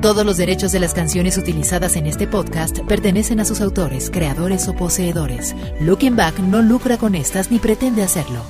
Todos 0.00 0.24
los 0.24 0.36
derechos 0.36 0.70
de 0.70 0.78
las 0.78 0.94
canciones 0.94 1.36
utilizadas 1.38 1.96
en 1.96 2.06
este 2.06 2.28
podcast 2.28 2.78
pertenecen 2.86 3.40
a 3.40 3.44
sus 3.44 3.60
autores, 3.60 4.10
creadores 4.12 4.68
o 4.68 4.76
poseedores. 4.76 5.56
Looking 5.80 6.14
Back 6.14 6.38
no 6.38 6.62
lucra 6.62 6.98
con 6.98 7.16
estas 7.16 7.50
ni 7.50 7.58
pretende 7.58 8.04
hacerlo. 8.04 8.44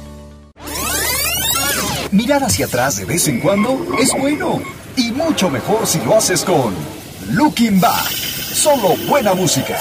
Mirar 2.12 2.42
hacia 2.42 2.66
atrás 2.66 2.98
de 2.98 3.06
vez 3.06 3.28
en 3.28 3.40
cuando 3.40 3.78
es 3.98 4.12
bueno 4.20 4.60
y 4.94 5.10
mucho 5.12 5.48
mejor 5.48 5.86
si 5.86 5.98
lo 6.04 6.16
haces 6.16 6.44
con 6.44 6.74
Looking 7.30 7.80
Back. 7.80 8.10
Solo 8.10 8.94
buena 9.08 9.32
música. 9.32 9.78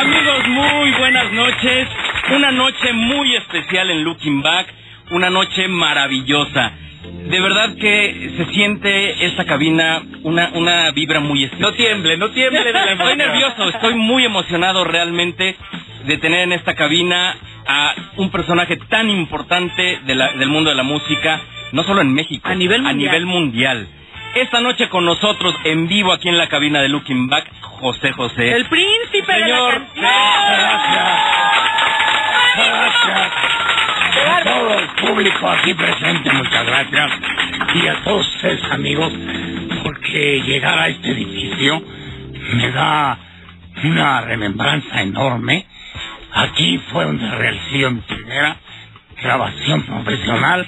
Amigos, 0.00 0.48
muy 0.48 0.98
buenas 0.98 1.32
noches. 1.32 1.88
Una 2.34 2.50
noche 2.50 2.92
muy 2.92 3.36
especial 3.36 3.88
en 3.90 4.02
Looking 4.02 4.42
Back 4.42 4.77
una 5.10 5.30
noche 5.30 5.68
maravillosa. 5.68 6.72
De 7.28 7.40
verdad 7.40 7.74
que 7.76 8.32
se 8.36 8.52
siente 8.52 9.26
esta 9.26 9.44
cabina 9.44 10.02
una, 10.22 10.50
una 10.54 10.90
vibra 10.92 11.20
muy 11.20 11.44
especial. 11.44 11.70
No 11.70 11.76
tiemble, 11.76 12.16
no 12.16 12.30
tiemble. 12.30 12.64
De 12.64 12.72
la 12.72 12.92
estoy 12.92 13.16
nervioso, 13.16 13.68
estoy 13.68 13.94
muy 13.94 14.24
emocionado 14.24 14.84
realmente 14.84 15.56
de 16.06 16.18
tener 16.18 16.40
en 16.40 16.52
esta 16.52 16.74
cabina 16.74 17.36
a 17.66 17.94
un 18.16 18.30
personaje 18.30 18.76
tan 18.88 19.10
importante 19.10 20.00
de 20.06 20.14
la, 20.14 20.32
del 20.32 20.48
mundo 20.48 20.70
de 20.70 20.76
la 20.76 20.82
música, 20.82 21.40
no 21.72 21.82
solo 21.84 22.00
en 22.00 22.14
México, 22.14 22.48
a 22.48 22.54
nivel 22.54 22.82
mundial. 22.82 22.94
A 22.94 22.96
nivel 22.96 23.26
mundial. 23.26 23.88
Esta 24.34 24.60
noche 24.60 24.88
con 24.88 25.04
nosotros 25.04 25.54
en 25.64 25.86
vivo 25.88 26.12
aquí 26.12 26.28
en 26.28 26.38
la 26.38 26.48
cabina 26.48 26.80
de 26.80 26.88
Looking 26.88 27.28
Back, 27.28 27.50
José 27.60 28.12
José. 28.12 28.52
El 28.52 28.66
príncipe 28.66 29.32
Señor, 29.32 29.86
de 29.94 30.00
la 30.00 30.10
Gracias. 30.50 31.18
Gracias 32.56 33.47
a 34.20 34.42
todo 34.42 34.78
el 34.78 34.86
público 34.88 35.48
aquí 35.48 35.74
presente, 35.74 36.32
muchas 36.32 36.66
gracias. 36.66 37.12
Y 37.74 37.86
a 37.86 37.94
todos 38.04 38.26
ustedes, 38.34 38.62
amigos, 38.70 39.12
porque 39.82 40.42
llegar 40.46 40.78
a 40.78 40.88
este 40.88 41.10
edificio 41.10 41.82
me 42.54 42.70
da 42.70 43.18
una 43.84 44.20
remembranza 44.22 45.02
enorme. 45.02 45.66
Aquí 46.32 46.80
fue 46.92 47.04
donde 47.04 47.30
realicé 47.30 47.90
mi 47.90 48.00
primera 48.00 48.56
grabación 49.22 49.82
profesional, 49.82 50.66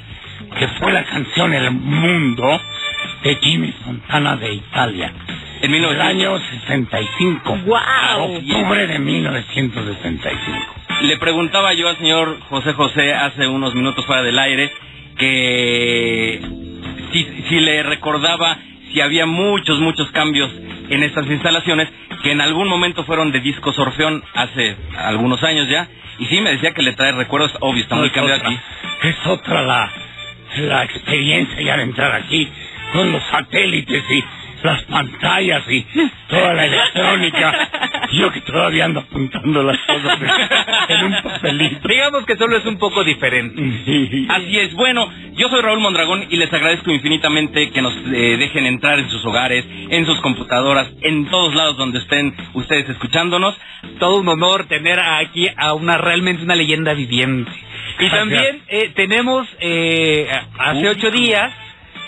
que 0.59 0.69
fue 0.69 0.93
la 0.93 1.05
canción 1.05 1.53
El 1.53 1.71
Mundo 1.71 2.61
de 3.23 3.35
Jimmy 3.37 3.73
Fontana 3.85 4.37
de 4.37 4.55
Italia. 4.55 5.13
En 5.63 5.75
el 5.75 6.01
año 6.01 6.39
65. 6.39 7.59
¡Wow! 7.67 8.37
Octubre 8.37 8.87
de 8.87 8.99
1965. 8.99 10.80
Le 11.01 11.17
preguntaba 11.17 11.73
yo 11.73 11.89
al 11.89 11.97
señor 11.97 12.41
José 12.49 12.75
José 12.75 13.15
hace 13.15 13.47
unos 13.47 13.75
minutos 13.75 14.05
fuera 14.05 14.23
del 14.23 14.39
aire 14.39 14.71
que 15.17 16.41
si, 17.13 17.25
si 17.49 17.61
le 17.61 17.83
recordaba 17.83 18.59
si 18.93 19.01
había 19.01 19.25
muchos, 19.25 19.79
muchos 19.81 20.11
cambios 20.11 20.51
en 20.91 21.03
estas 21.03 21.27
instalaciones 21.27 21.89
que 22.23 22.33
en 22.33 22.41
algún 22.41 22.69
momento 22.69 23.05
fueron 23.05 23.33
de 23.33 23.41
discos 23.41 23.79
Orfeón 23.79 24.23
hace 24.35 24.77
algunos 24.99 25.43
años 25.43 25.69
ya. 25.69 25.89
Y 26.19 26.27
sí, 26.27 26.41
me 26.41 26.51
decía 26.51 26.75
que 26.75 26.83
le 26.83 26.93
trae 26.93 27.13
recuerdos, 27.13 27.53
obvio, 27.61 27.83
está 27.83 27.97
muy 27.97 28.11
cambiado 28.11 28.43
aquí. 28.43 28.59
Es 29.05 29.27
otra 29.27 29.63
la, 29.63 29.91
la 30.59 30.85
experiencia 30.85 31.63
ya 31.63 31.77
de 31.79 31.85
entrar 31.85 32.13
aquí 32.13 32.47
con 32.93 33.11
los 33.11 33.23
satélites 33.31 34.05
y 34.11 34.25
las 34.63 34.83
pantallas 34.85 35.63
y 35.69 35.87
toda 36.29 36.55
la 36.55 36.67
electrónica. 36.67 37.71
Yo 38.13 38.31
que 38.33 38.41
todavía 38.41 38.87
ando 38.87 39.01
apuntando 39.01 39.63
las 39.63 39.79
cosas 39.87 40.19
en 40.89 41.05
un 41.05 41.23
papelito. 41.23 41.89
Digamos 41.89 42.27
que 42.27 42.37
solo 42.37 42.57
es 42.57 42.67
un 42.67 42.79
poco 42.79 43.05
diferente. 43.05 44.27
Así 44.29 44.59
es. 44.59 44.75
Bueno, 44.75 45.09
yo 45.35 45.49
soy 45.49 45.61
Raúl 45.61 45.81
Mondragón 45.81 46.27
y 46.29 46.37
les 46.37 46.53
agradezco 46.53 46.91
infinitamente 46.91 47.71
que 47.71 47.83
nos 47.83 47.95
eh, 47.95 48.37
dejen 48.39 48.67
entrar 48.67 48.99
en 48.99 49.09
sus 49.11 49.25
hogares, 49.25 49.65
en 49.91 50.07
sus 50.07 50.21
computadoras, 50.21 50.89
en 51.03 51.27
todos 51.27 51.55
lados 51.55 51.77
donde 51.77 51.99
estén 52.01 52.35
ustedes 52.55 52.89
escuchándonos. 52.89 53.57
Todo 53.99 54.21
un 54.21 54.29
honor 54.29 54.67
tener 54.67 54.99
aquí 55.01 55.49
a 55.57 55.75
una 55.75 55.99
realmente 55.99 56.43
una 56.43 56.57
leyenda 56.57 56.95
viviente. 56.95 57.51
Y 57.99 58.09
también 58.09 58.63
eh, 58.69 58.93
tenemos 58.95 59.47
eh, 59.61 60.29
hace 60.59 60.89
ocho 60.89 61.11
días 61.11 61.53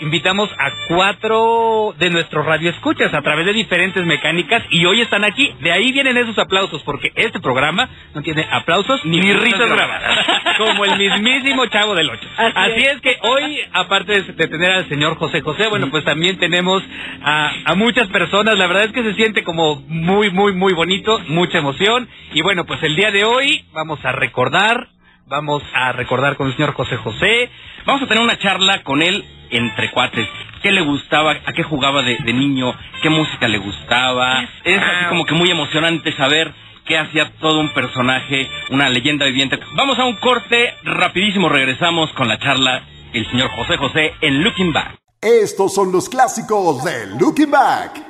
invitamos 0.03 0.49
a 0.51 0.71
cuatro 0.89 1.95
de 1.97 2.09
nuestros 2.09 2.45
radioescuchas 2.45 3.13
a 3.13 3.21
través 3.21 3.45
de 3.45 3.53
diferentes 3.53 4.05
mecánicas 4.05 4.63
y 4.69 4.85
hoy 4.85 5.01
están 5.01 5.23
aquí. 5.23 5.53
De 5.61 5.71
ahí 5.71 5.91
vienen 5.91 6.17
esos 6.17 6.37
aplausos, 6.37 6.83
porque 6.83 7.11
este 7.15 7.39
programa 7.39 7.89
no 8.13 8.21
tiene 8.21 8.45
aplausos 8.51 9.03
ni, 9.05 9.21
risas 9.21 9.69
grabadas, 9.69 10.25
como 10.57 10.85
el 10.85 10.97
mismísimo 10.97 11.65
Chavo 11.67 11.95
del 11.95 12.09
Ocho. 12.09 12.27
Así, 12.37 12.83
es. 12.83 13.01
que 13.01 13.17
hoy, 13.21 13.59
aparte 13.71 14.21
de 14.21 14.47
tener 14.47 14.71
al 14.71 14.89
señor 14.89 15.15
José 15.17 15.41
José, 15.41 15.67
bueno, 15.69 15.89
pues 15.89 16.03
también 16.03 16.37
tenemos 16.37 16.83
a, 17.23 17.51
a 17.65 17.75
muchas 17.75 18.07
personas. 18.09 18.57
La 18.57 18.67
verdad 18.67 18.85
es 18.85 18.91
que 18.91 19.03
se 19.03 19.13
siente 19.13 19.43
como 19.43 19.77
muy, 19.87 20.29
muy, 20.31 20.53
muy 20.53 20.73
bonito, 20.73 21.19
mucha 21.27 21.59
emoción. 21.59 22.09
Y 22.33 22.41
bueno, 22.41 22.65
pues 22.65 22.83
el 22.83 22.95
día 22.95 23.11
de 23.11 23.23
hoy 23.23 23.63
vamos 23.73 24.03
a 24.03 24.11
recordar 24.11 24.89
vamos 25.27 25.63
a 25.73 25.91
recordar 25.91 26.35
con 26.35 26.47
el 26.47 26.55
señor 26.55 26.73
José 26.73 26.97
José. 26.97 27.49
Vamos 27.85 28.03
a 28.03 28.07
tener 28.07 28.23
una 28.23 28.37
charla 28.37 28.83
con 28.83 29.01
él 29.01 29.25
entre 29.49 29.91
cuates. 29.91 30.27
¿Qué 30.61 30.71
le 30.71 30.81
gustaba? 30.81 31.31
¿A 31.45 31.53
qué 31.53 31.63
jugaba 31.63 32.01
de, 32.01 32.17
niño? 32.33 32.73
¿Qué 33.01 33.09
música 33.09 33.47
le 33.47 33.57
gustaba? 33.57 34.47
Es 34.63 34.81
así 34.81 35.05
como 35.09 35.25
que 35.25 35.33
muy 35.33 35.49
emocionante 35.49 36.13
saber 36.13 36.53
qué 36.85 36.97
hacía 36.97 37.31
todo 37.39 37.59
un 37.59 37.69
personaje, 37.69 38.49
una 38.69 38.89
leyenda 38.89 39.25
viviente. 39.25 39.59
Vamos 39.73 39.99
a 39.99 40.05
un 40.05 40.15
corte, 40.15 40.73
rapidísimo 40.83 41.49
regresamos 41.49 42.11
con 42.13 42.27
la 42.27 42.39
charla 42.39 42.83
el 43.13 43.29
señor 43.29 43.49
José 43.51 43.77
José 43.77 44.13
en 44.21 44.43
Looking 44.43 44.73
Back. 44.73 44.95
Estos 45.21 45.73
son 45.73 45.91
los 45.91 46.09
clásicos 46.09 46.83
de 46.83 47.07
Looking 47.19 47.51
Back. 47.51 48.01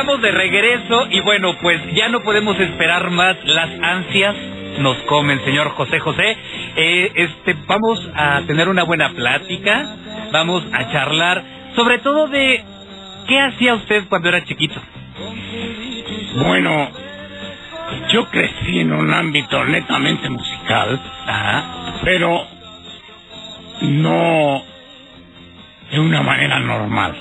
Estamos 0.00 0.22
de 0.22 0.32
regreso 0.32 1.08
y 1.10 1.20
bueno, 1.20 1.58
pues 1.60 1.78
ya 1.92 2.08
no 2.08 2.20
podemos 2.20 2.58
esperar 2.58 3.10
más. 3.10 3.36
Las 3.44 3.68
ansias 3.82 4.34
nos 4.78 4.96
comen, 5.02 5.44
señor 5.44 5.68
José 5.72 5.98
José. 5.98 6.38
Eh, 6.74 7.12
este, 7.16 7.54
vamos 7.66 8.08
a 8.14 8.40
tener 8.46 8.70
una 8.70 8.84
buena 8.84 9.10
plática, 9.10 9.94
vamos 10.32 10.64
a 10.72 10.90
charlar 10.90 11.44
sobre 11.76 11.98
todo 11.98 12.28
de 12.28 12.64
qué 13.28 13.40
hacía 13.40 13.74
usted 13.74 14.04
cuando 14.08 14.30
era 14.30 14.42
chiquito. 14.42 14.80
Bueno, 16.46 16.88
yo 18.08 18.24
crecí 18.30 18.80
en 18.80 18.94
un 18.94 19.12
ámbito 19.12 19.62
netamente 19.66 20.30
musical, 20.30 20.98
pero 22.04 22.46
no 23.82 24.62
de 25.90 26.00
una 26.00 26.22
manera 26.22 26.58
normal, 26.58 27.14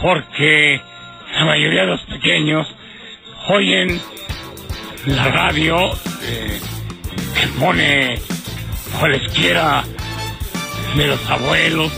porque 0.00 0.80
la 1.34 1.44
mayoría 1.44 1.82
de 1.82 1.86
los 1.86 2.02
pequeños 2.02 2.66
oyen 3.48 4.00
la 5.06 5.28
radio 5.28 5.90
eh, 6.22 6.60
que 7.34 7.46
pone 7.58 8.18
cualesquiera 8.98 9.84
de 10.96 11.06
los 11.06 11.30
abuelos, 11.30 11.92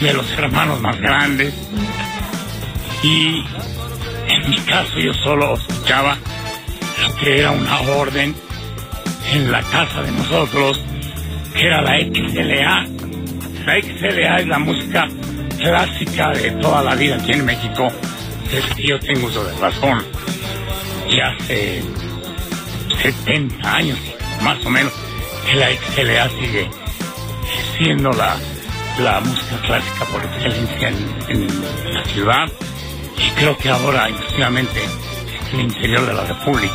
de 0.00 0.12
los 0.12 0.30
hermanos 0.32 0.80
más 0.80 1.00
grandes. 1.00 1.54
Y 3.02 3.42
en 4.28 4.50
mi 4.50 4.56
caso 4.58 4.98
yo 4.98 5.12
solo 5.14 5.54
escuchaba 5.54 6.16
lo 7.02 7.16
que 7.16 7.40
era 7.40 7.50
una 7.50 7.80
orden 7.80 8.34
en 9.32 9.50
la 9.50 9.62
casa 9.62 10.02
de 10.02 10.12
nosotros, 10.12 10.80
que 11.54 11.66
era 11.66 11.80
la 11.80 11.98
XLA. 11.98 12.86
La 13.66 13.80
XLA 13.80 14.36
es 14.36 14.46
la 14.46 14.58
música 14.58 15.08
clásica 15.58 16.30
de 16.30 16.50
toda 16.52 16.82
la 16.82 16.94
vida 16.94 17.16
aquí 17.16 17.32
en 17.32 17.44
México 17.44 17.90
yo 18.76 18.98
tengo 19.00 19.26
uso 19.26 19.44
de 19.44 19.56
razón. 19.58 20.04
Ya 21.10 21.28
hace 21.28 21.82
70 23.02 23.76
años, 23.76 23.98
más 24.42 24.64
o 24.64 24.70
menos, 24.70 24.92
que 25.46 25.56
la 25.56 25.68
XLA 25.70 26.28
sigue 26.30 26.70
siendo 27.76 28.10
la, 28.12 28.36
la 28.98 29.20
música 29.20 29.60
clásica 29.66 30.04
por 30.06 30.24
excelencia 30.24 30.88
en, 31.28 31.94
la 31.94 32.04
ciudad 32.04 32.48
y 33.16 33.30
creo 33.32 33.56
que 33.56 33.68
ahora, 33.68 34.08
inclusivamente, 34.08 34.80
en 35.52 35.60
el 35.60 35.66
interior 35.66 36.06
de 36.06 36.14
la 36.14 36.24
República. 36.24 36.74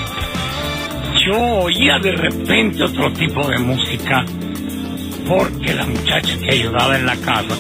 Yo 1.26 1.40
oía 1.40 1.98
de 2.00 2.12
repente 2.12 2.84
otro 2.84 3.12
tipo 3.14 3.48
de 3.48 3.58
música 3.60 4.26
porque 5.28 5.74
la 5.74 5.86
muchacha 5.86 6.38
que 6.38 6.52
ayudaba 6.52 6.98
en 6.98 7.06
la 7.06 7.16
casa 7.18 7.56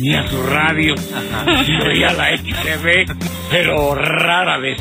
tenía 0.00 0.26
su 0.28 0.42
radio 0.44 0.94
y 1.66 1.82
oía 1.82 2.12
la 2.14 2.34
XTV, 2.34 3.14
pero 3.50 3.94
rara 3.94 4.56
vez. 4.58 4.80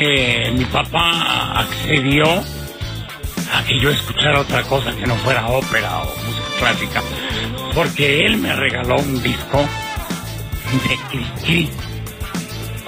Eh, 0.00 0.52
mi 0.56 0.64
papá 0.64 1.60
accedió 1.60 2.24
a 2.26 3.64
que 3.64 3.78
yo 3.78 3.90
escuchara 3.90 4.40
otra 4.40 4.62
cosa 4.64 4.94
que 4.96 5.06
no 5.06 5.14
fuera 5.16 5.46
ópera 5.46 5.98
o 5.98 6.06
música 6.06 6.48
clásica, 6.58 7.02
porque 7.74 8.26
él 8.26 8.38
me 8.38 8.54
regaló 8.56 8.96
un 8.96 9.22
disco 9.22 9.64
de 10.88 10.96
Cricri 11.10 11.70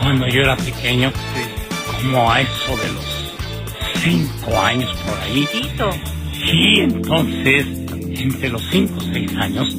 cuando 0.00 0.26
yo 0.26 0.42
era 0.42 0.56
pequeño, 0.56 1.12
como 2.02 2.32
a 2.32 2.40
eso 2.40 2.76
de 2.76 2.92
los 2.92 3.34
cinco 4.02 4.60
años 4.60 4.92
por 5.06 5.18
ahí. 5.20 5.48
Y 6.44 6.80
entonces, 6.80 7.66
entre 8.18 8.48
los 8.48 8.62
cinco 8.70 8.94
o 8.98 9.12
seis 9.12 9.32
años, 9.36 9.76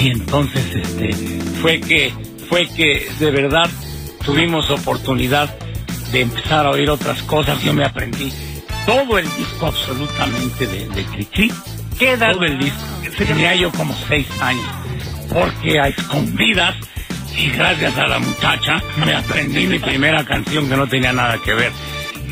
y 0.00 0.08
entonces 0.08 0.64
este 0.74 1.12
fue 1.60 1.80
que 1.80 2.12
fue 2.48 2.66
que 2.68 3.06
de 3.18 3.30
verdad 3.30 3.68
tuvimos 4.24 4.70
oportunidad 4.70 5.54
de 6.10 6.22
empezar 6.22 6.66
a 6.66 6.70
oír 6.70 6.90
otras 6.90 7.22
cosas. 7.22 7.62
Yo 7.62 7.72
me 7.72 7.84
aprendí 7.84 8.32
todo 8.86 9.18
el 9.18 9.26
disco 9.36 9.66
absolutamente 9.66 10.66
de, 10.66 10.88
de 10.88 11.04
Cricri. 11.04 11.52
¿Qué 11.98 12.12
edad? 12.12 12.32
Todo 12.32 12.44
el 12.44 12.58
disco. 12.58 12.80
Tenía 13.18 13.54
yo 13.54 13.70
como 13.70 13.94
seis 14.08 14.26
años. 14.40 14.66
Porque 15.32 15.78
a 15.78 15.88
escondidas 15.88 16.74
y 17.36 17.50
gracias 17.50 17.96
a 17.96 18.06
la 18.06 18.18
muchacha 18.18 18.82
me 19.04 19.14
aprendí 19.14 19.66
mi 19.66 19.78
primera 19.78 20.24
canción 20.24 20.68
que 20.68 20.76
no 20.76 20.88
tenía 20.88 21.12
nada 21.12 21.38
que 21.44 21.54
ver 21.54 21.72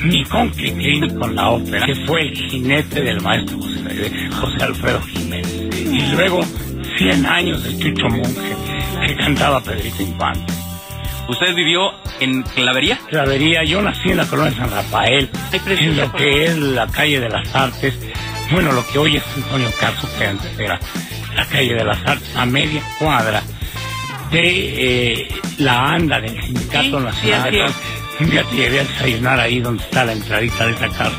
ni 0.04 0.24
con 0.24 0.48
Cricri 0.50 1.00
ni 1.00 1.14
con 1.14 1.34
la 1.34 1.50
ópera, 1.50 1.84
que 1.84 1.94
fue 2.06 2.22
el 2.22 2.36
jinete 2.36 3.02
del 3.02 3.20
maestro 3.20 3.58
José, 3.58 4.30
José 4.32 4.64
Alfredo 4.64 5.02
Jiménez. 5.02 5.52
Y 5.74 6.00
luego 6.12 6.40
100 6.98 7.26
años 7.26 7.62
de 7.62 7.78
Chucho 7.78 8.08
Monge, 8.08 8.56
que 9.06 9.16
cantaba 9.16 9.60
Pedrito 9.62 10.02
Infante. 10.02 10.52
¿Usted 11.28 11.54
vivió 11.54 11.92
en 12.20 12.42
Clavería? 12.42 12.98
Clavería, 13.08 13.62
yo 13.64 13.80
nací 13.82 14.10
en 14.10 14.16
la 14.16 14.26
colonia 14.26 14.50
de 14.50 14.56
San 14.56 14.70
Rafael, 14.70 15.30
en 15.52 15.96
lo 15.96 16.12
que 16.12 16.44
es 16.44 16.56
la 16.58 16.86
calle 16.86 17.20
de 17.20 17.28
las 17.28 17.54
Artes, 17.54 17.94
bueno, 18.50 18.72
lo 18.72 18.86
que 18.88 18.98
hoy 18.98 19.16
es 19.16 19.22
Antonio 19.36 19.70
Caso, 19.78 20.08
que 20.18 20.24
antes 20.26 20.58
era 20.58 20.80
la 21.36 21.44
calle 21.46 21.74
de 21.74 21.84
las 21.84 21.98
Artes, 22.06 22.34
a 22.34 22.46
media 22.46 22.82
cuadra 22.98 23.42
de 24.32 25.22
eh, 25.22 25.28
la 25.58 25.92
ANDA 25.92 26.20
del 26.20 26.42
Sindicato 26.42 26.98
Sí, 26.98 27.04
Nacional. 27.04 27.50
sí, 27.52 27.60
así 27.60 27.74
Un 28.24 28.30
día 28.30 28.44
te 28.44 28.56
llevé 28.56 28.80
a 28.80 28.84
desayunar 28.84 29.40
ahí 29.40 29.60
donde 29.60 29.82
está 29.84 30.04
la 30.04 30.12
entradita 30.12 30.66
de 30.66 30.72
esa 30.72 30.88
casa, 30.88 31.12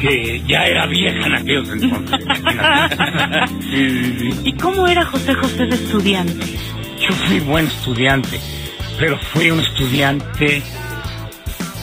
que 0.00 0.42
ya 0.46 0.66
era 0.66 0.86
vieja 0.86 1.26
en 1.26 1.34
aquellos 1.34 1.68
entonces. 1.68 2.18
imagínate. 2.20 3.54
Sí, 3.70 3.88
sí, 3.88 4.14
sí. 4.18 4.40
¿Y 4.44 4.52
cómo 4.54 4.88
era 4.88 5.04
José 5.04 5.34
José 5.34 5.66
de 5.66 5.76
estudiante? 5.76 6.46
Yo 7.00 7.14
fui 7.26 7.38
buen 7.40 7.66
estudiante, 7.66 8.40
pero 8.98 9.16
fui 9.18 9.50
un 9.50 9.60
estudiante 9.60 10.62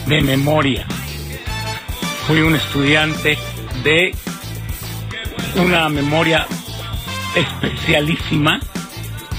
de 0.06 0.20
memoria. 0.20 0.86
Fui 2.26 2.40
un 2.42 2.54
estudiante 2.54 3.38
de 3.82 4.14
una 5.56 5.88
memoria 5.88 6.46
especialísima, 7.34 8.60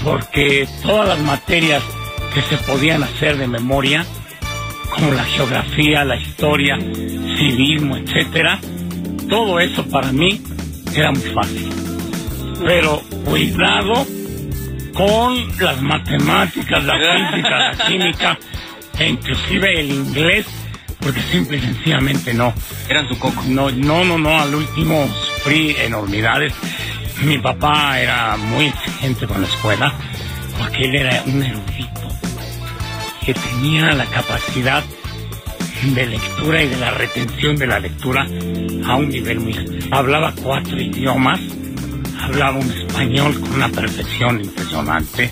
porque 0.02 0.68
todas 0.82 1.08
las 1.08 1.20
materias 1.20 1.82
que 2.34 2.42
se 2.42 2.56
podían 2.64 3.02
hacer 3.02 3.36
de 3.36 3.46
memoria, 3.46 4.04
como 4.90 5.12
la 5.12 5.24
geografía, 5.24 6.04
la 6.04 6.16
historia, 6.16 6.78
civismo, 7.40 7.96
etcétera, 7.96 8.60
todo 9.28 9.58
eso 9.60 9.84
para 9.86 10.12
mí 10.12 10.40
era 10.94 11.10
muy 11.10 11.22
fácil. 11.30 11.70
Pero 12.64 13.00
cuidado 13.24 14.06
con 14.92 15.58
las 15.58 15.80
matemáticas, 15.80 16.84
la 16.84 16.94
física, 17.32 17.58
la 17.58 17.86
química 17.86 18.38
e 18.98 19.08
inclusive 19.08 19.80
el 19.80 19.90
inglés, 19.90 20.46
porque 21.00 21.22
simple 21.22 21.56
y 21.56 21.60
sencillamente 21.60 22.34
no. 22.34 22.52
Eran 22.88 23.08
su 23.08 23.18
coco. 23.18 23.42
No, 23.48 23.70
no, 23.70 24.04
no, 24.04 24.18
no, 24.18 24.38
al 24.38 24.54
último 24.54 25.08
sufrí 25.36 25.74
enormidades. 25.78 26.52
Mi 27.22 27.38
papá 27.38 27.98
era 28.00 28.36
muy 28.36 28.66
exigente 28.66 29.26
con 29.26 29.40
la 29.40 29.46
escuela, 29.46 29.94
porque 30.58 30.84
él 30.84 30.96
era 30.96 31.22
un 31.26 31.42
erudito 31.42 32.00
que 33.24 33.32
tenía 33.32 33.92
la 33.92 34.06
capacidad 34.06 34.82
de 35.82 36.06
lectura 36.06 36.62
y 36.62 36.68
de 36.68 36.76
la 36.76 36.90
retención 36.90 37.56
de 37.56 37.66
la 37.66 37.80
lectura 37.80 38.22
a 38.86 38.96
un 38.96 39.08
nivel 39.08 39.40
muy... 39.40 39.88
Hablaba 39.90 40.32
cuatro 40.42 40.78
idiomas, 40.78 41.40
hablaba 42.20 42.58
un 42.58 42.70
español 42.70 43.40
con 43.40 43.54
una 43.54 43.68
perfección 43.68 44.40
impresionante, 44.40 45.30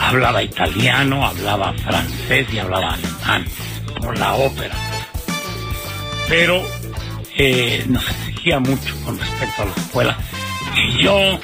hablaba 0.00 0.42
italiano, 0.42 1.24
hablaba 1.24 1.72
francés 1.74 2.48
y 2.52 2.58
hablaba 2.58 2.94
alemán 2.94 3.44
por 4.00 4.18
la 4.18 4.34
ópera. 4.34 4.74
Pero 6.28 6.62
eh, 7.36 7.84
nos 7.88 8.06
exigía 8.08 8.58
mucho 8.58 8.94
con 9.04 9.18
respecto 9.18 9.62
a 9.62 9.66
la 9.66 9.72
escuela. 9.72 10.18
Y 10.76 11.02
yo 11.04 11.40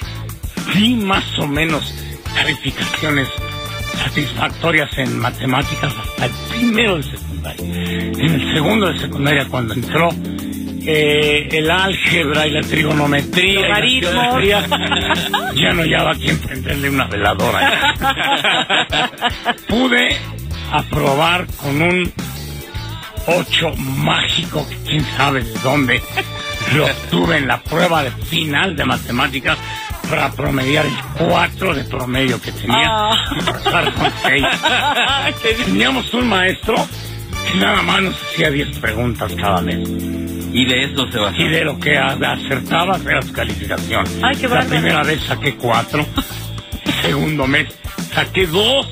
di 0.75 0.95
más 0.97 1.39
o 1.39 1.47
menos 1.47 1.95
calificaciones 2.35 3.29
satisfactorias 3.97 4.97
en 4.99 5.19
matemáticas 5.19 5.93
hasta 5.97 6.27
el 6.27 6.33
primero 6.51 6.97
de 6.97 7.03
secundaria. 7.03 7.65
En 7.65 8.31
el 8.35 8.55
segundo 8.55 8.93
de 8.93 8.99
secundaria, 8.99 9.47
cuando 9.49 9.75
entró 9.75 10.09
eh, 10.87 11.49
el 11.51 11.71
álgebra 11.71 12.47
y 12.47 12.51
la 12.51 12.61
trigonometría, 12.61 13.53
y 13.53 13.55
la 13.55 13.69
Logaritmos. 13.69 14.13
geometría, 14.13 14.67
ya 15.55 15.73
no 15.73 15.83
hallaba 15.83 16.15
quien 16.15 16.39
prenderle 16.39 16.91
una 16.91 17.07
veladora. 17.07 17.95
Pude 19.69 20.17
aprobar 20.71 21.47
con 21.57 21.81
un 21.81 22.13
8 23.27 23.77
mágico, 23.77 24.67
que 24.69 24.77
quién 24.89 25.05
sabe 25.17 25.43
de 25.43 25.59
dónde 25.61 26.03
lo 26.75 26.85
obtuve 26.85 27.39
en 27.39 27.47
la 27.47 27.63
prueba 27.63 28.03
de 28.03 28.11
final 28.11 28.77
de 28.77 28.85
matemáticas 28.85 29.59
para 30.09 30.31
promediar 30.33 30.87
el 30.87 30.95
4 31.19 31.75
de 31.75 31.85
promedio 31.85 32.41
que 32.41 32.53
tenía 32.53 32.83
Ah. 32.87 33.11
y 33.39 33.43
pasar 33.45 33.93
con 33.95 34.13
6. 34.23 34.45
Teníamos 35.67 36.13
un 36.15 36.29
maestro 36.29 36.75
que 37.51 37.59
nada 37.59 37.83
más 37.83 38.03
nos 38.03 38.15
hacía 38.23 38.51
10 38.51 38.79
preguntas 38.79 39.33
cada 39.35 39.61
mes. 39.61 39.89
Y 40.53 40.65
de 40.67 40.85
eso 40.85 41.11
se 41.11 41.19
basó. 41.19 41.37
Y 41.43 41.49
de 41.49 41.65
lo 41.65 41.79
que 41.79 41.97
acertabas 41.99 43.05
era 43.05 43.21
su 43.23 43.33
calificación. 43.33 44.05
Ay, 44.23 44.37
qué 44.37 44.43
La 44.49 44.55
bárbaro. 44.57 44.69
primera 44.71 45.03
vez 45.03 45.21
saqué 45.25 45.57
4, 45.57 46.07
segundo 47.03 47.47
mes 47.47 47.67
saqué 48.15 48.47
2. 48.47 48.89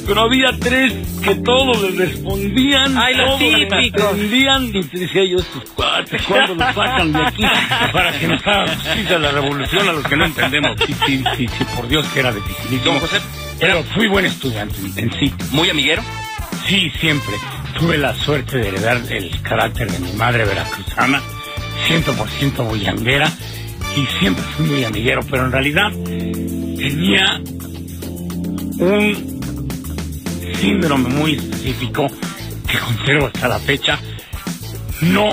Pero 0.07 0.23
había 0.23 0.50
tres 0.59 0.92
que 1.23 1.35
todos 1.37 1.83
les 1.83 1.97
respondían. 1.97 2.97
Ay, 2.97 3.14
los 3.16 3.38
típicos. 3.38 4.16
Y 4.19 4.99
decía 4.99 5.25
yo, 5.25 5.38
estos 5.38 5.64
cuates, 5.75 6.23
¿cuándo 6.23 6.54
los 6.54 6.75
sacan 6.75 7.12
de 7.12 7.23
aquí? 7.23 7.42
Para 7.92 8.19
que 8.19 8.28
nos 8.28 8.47
haga 8.47 8.75
justicia 8.75 9.19
la 9.19 9.33
revolución 9.33 9.88
a 9.88 9.92
los 9.92 10.04
que 10.04 10.16
no 10.16 10.25
entendemos. 10.26 10.76
Sí, 10.87 10.95
sí, 11.07 11.25
sí, 11.37 11.49
sí, 11.49 11.64
por 11.76 11.88
Dios 11.88 12.07
que 12.09 12.21
era 12.21 12.33
dificilísimo. 12.33 13.00
José, 13.00 13.21
Pero 13.59 13.83
fui 13.95 14.09
buen 14.09 14.25
estudiante 14.26 14.76
en 14.97 15.12
sí. 15.12 15.33
muy 15.52 15.71
amiguero. 15.71 16.02
Sí, 16.66 16.90
siempre. 17.00 17.35
Tuve 17.78 17.99
la 17.99 18.14
suerte 18.14 18.59
de 18.59 18.69
heredar 18.69 19.00
el 19.11 19.40
carácter 19.42 19.90
de 19.90 19.99
mi 20.00 20.12
madre 20.12 20.45
veracruzana, 20.45 21.23
100% 21.88 22.69
bullanguera, 22.69 23.30
y 23.97 24.07
siempre 24.19 24.45
fui 24.57 24.66
muy 24.66 24.85
amiguero, 24.85 25.23
pero 25.30 25.47
en 25.47 25.52
realidad 25.52 25.90
tenía 26.04 27.40
un 28.78 29.29
síndrome 30.60 31.08
muy 31.08 31.34
específico 31.34 32.06
que 32.68 32.78
conservo 32.78 33.26
hasta 33.26 33.48
la 33.48 33.58
fecha. 33.58 33.98
No, 35.00 35.30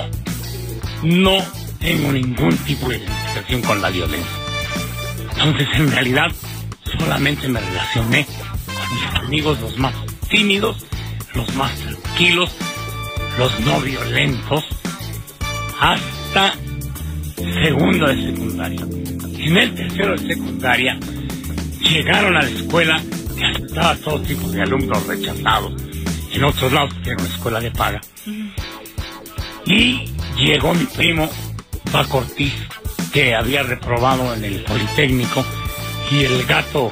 no 1.02 1.36
tengo 1.78 2.12
ningún 2.12 2.56
tipo 2.58 2.88
de 2.88 2.96
identificación 2.96 3.62
con 3.62 3.82
la 3.82 3.90
violencia. 3.90 4.32
Entonces, 5.32 5.68
en 5.74 5.90
realidad, 5.90 6.28
solamente 6.98 7.48
me 7.48 7.60
relacioné 7.60 8.26
con 8.66 8.94
mis 8.94 9.26
amigos 9.26 9.60
los 9.60 9.78
más 9.78 9.94
tímidos, 10.28 10.84
los 11.34 11.54
más 11.54 11.72
tranquilos, 11.76 12.50
los 13.38 13.60
no 13.60 13.80
violentos, 13.80 14.64
hasta 15.80 16.54
segundo 17.62 18.06
de 18.08 18.32
secundaria. 18.32 18.80
En 19.38 19.56
el 19.56 19.74
tercero 19.74 20.16
de 20.16 20.34
secundaria 20.34 20.98
llegaron 21.80 22.36
a 22.36 22.42
la 22.42 22.50
escuela 22.50 23.00
estaba 23.42 23.96
todo 23.96 24.20
tipo 24.20 24.48
de 24.48 24.62
alumnos 24.62 25.06
rechazados. 25.06 25.72
En 26.32 26.44
otros 26.44 26.72
lados, 26.72 26.94
que 27.02 27.10
era 27.10 27.22
una 27.22 27.34
escuela 27.34 27.60
de 27.60 27.70
paga. 27.70 28.00
Y 29.64 30.04
llegó 30.36 30.74
mi 30.74 30.84
primo, 30.84 31.28
Paco 31.92 32.18
Ortiz, 32.18 32.54
que 33.12 33.34
había 33.34 33.62
reprobado 33.62 34.34
en 34.34 34.44
el 34.44 34.62
Politécnico, 34.64 35.44
y 36.10 36.24
el 36.24 36.44
gato 36.44 36.90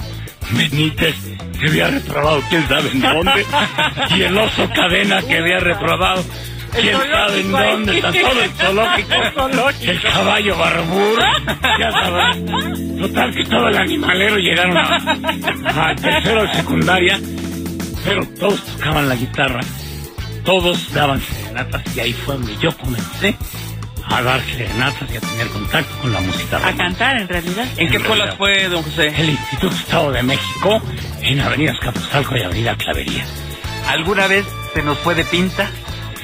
Benítez, 0.53 1.17
que 1.59 1.69
había 1.69 1.89
reprobado 1.89 2.43
quién 2.49 2.67
sabe 2.69 2.91
en 2.91 3.01
dónde, 3.01 3.47
y 4.17 4.23
el 4.23 4.37
oso 4.37 4.69
Cadena, 4.75 5.23
que 5.23 5.39
había 5.39 5.59
reprobado 5.59 6.25
quién 6.81 6.97
sabe 7.11 7.41
en 7.41 7.53
dónde 7.53 7.97
está 7.97 8.13
todo 8.21 8.43
el 8.43 8.51
zoológico, 8.51 9.15
el 9.81 10.03
caballo 10.03 10.57
barbur, 10.57 11.19
ya 11.79 11.91
sabes. 11.91 12.37
Total 13.01 13.35
que 13.35 13.45
todo 13.45 13.69
el 13.69 13.77
animalero 13.77 14.37
llegaron 14.39 14.77
a, 14.77 15.91
a 15.91 15.95
tercero 15.97 16.43
de 16.43 16.55
secundaria, 16.55 17.21
pero 18.05 18.27
todos 18.39 18.63
tocaban 18.65 19.09
la 19.09 19.15
guitarra, 19.17 19.61
todos 20.45 20.93
daban 20.93 21.21
serenatas 21.21 21.83
y 21.97 22.01
ahí 22.01 22.13
fue 22.13 22.35
donde 22.37 22.57
yo 22.59 22.77
comencé 22.77 23.37
a 24.09 24.23
dar 24.23 24.41
serenatas 24.41 25.11
y 25.13 25.17
a 25.17 25.21
tener 25.21 25.49
contacto 25.49 25.93
con 26.01 26.13
la 26.13 26.21
música 26.21 26.59
A 26.65 26.73
cantar, 26.77 27.17
en 27.21 27.29
realidad. 27.29 27.67
¿En 27.77 27.89
qué 27.91 27.97
En 27.97 28.05
realidad. 28.05 28.37
fue, 28.39 28.69
don 28.69 28.83
José? 28.85 29.09
El 29.19 29.31
Instituto 29.31 29.75
Estado 29.75 30.13
de 30.13 30.23
México 30.23 30.81
en 31.23 31.41
Avenida 31.41 31.73
Escapuzalco 31.73 32.37
y 32.37 32.43
Avenida 32.43 32.77
Clavería. 32.77 33.25
¿Alguna 33.89 34.29
vez 34.29 34.47
se 34.75 34.83
nos 34.85 34.97
fue 34.99 35.17
de 35.17 35.25
pinta? 35.25 35.69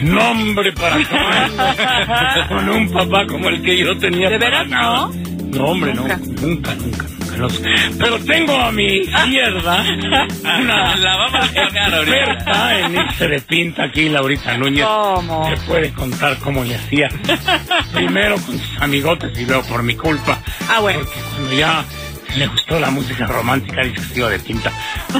Nombre 0.02 0.72
para 0.72 0.96
acabar 1.02 2.48
con 2.48 2.68
un 2.68 2.90
papá 2.90 3.26
como 3.26 3.48
el 3.48 3.62
que 3.62 3.78
yo 3.78 3.96
tenía. 3.98 4.28
¿De 4.30 4.38
veras, 4.38 4.66
no? 4.68 5.08
No, 5.52 5.64
hombre, 5.66 5.92
Nunca. 5.94 6.16
no. 6.16 6.26
Nunca, 6.46 6.74
nunca, 6.74 7.06
nunca. 7.20 7.36
los- 7.36 7.62
Pero 7.98 8.18
tengo 8.24 8.56
a 8.58 8.72
mi 8.72 8.86
izquierda 8.86 9.84
una 10.44 10.96
La 10.96 11.16
vamos 11.16 11.34
a 11.50 11.52
poner 11.52 11.94
ahorita. 11.94 12.80
en 12.80 12.94
irse 12.96 13.28
de 13.28 13.40
pinta 13.42 13.84
aquí, 13.84 14.08
Laurita 14.08 14.56
Núñez. 14.56 14.84
¿Cómo? 14.86 15.48
Que 15.50 15.56
puede 15.66 15.92
contar 15.92 16.38
cómo 16.38 16.64
le 16.64 16.76
hacía. 16.76 17.08
Primero 17.92 18.36
con 18.36 18.58
sus 18.58 18.80
amigotes 18.80 19.38
y 19.38 19.44
luego 19.46 19.62
por 19.64 19.82
mi 19.82 19.94
culpa. 19.94 20.38
Ah, 20.70 20.80
bueno. 20.80 21.00
Porque 21.00 21.20
cuando 21.34 21.52
ya 21.52 21.84
le 22.36 22.46
gustó 22.46 22.80
la 22.80 22.90
música 22.90 23.26
romántica, 23.26 23.82
que 23.82 24.00
se 24.00 24.18
iba 24.20 24.30
de 24.30 24.38
pinta 24.38 24.72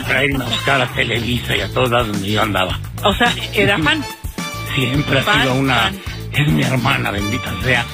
para 0.06 0.24
irme 0.24 0.44
a 0.44 0.48
buscar 0.48 0.80
a 0.80 0.86
Televisa 0.86 1.54
y 1.56 1.60
a 1.60 1.68
todas 1.72 2.06
donde 2.06 2.30
yo 2.32 2.40
andaba. 2.42 2.78
O 3.04 3.12
sea, 3.12 3.32
era 3.54 3.78
fan. 3.78 4.02
Siempre 4.74 5.18
ha 5.18 5.22
sido 5.42 5.54
una... 5.54 5.92
Es 6.32 6.48
mi 6.48 6.62
hermana, 6.62 7.10
bendita 7.10 7.52
sea. 7.62 7.84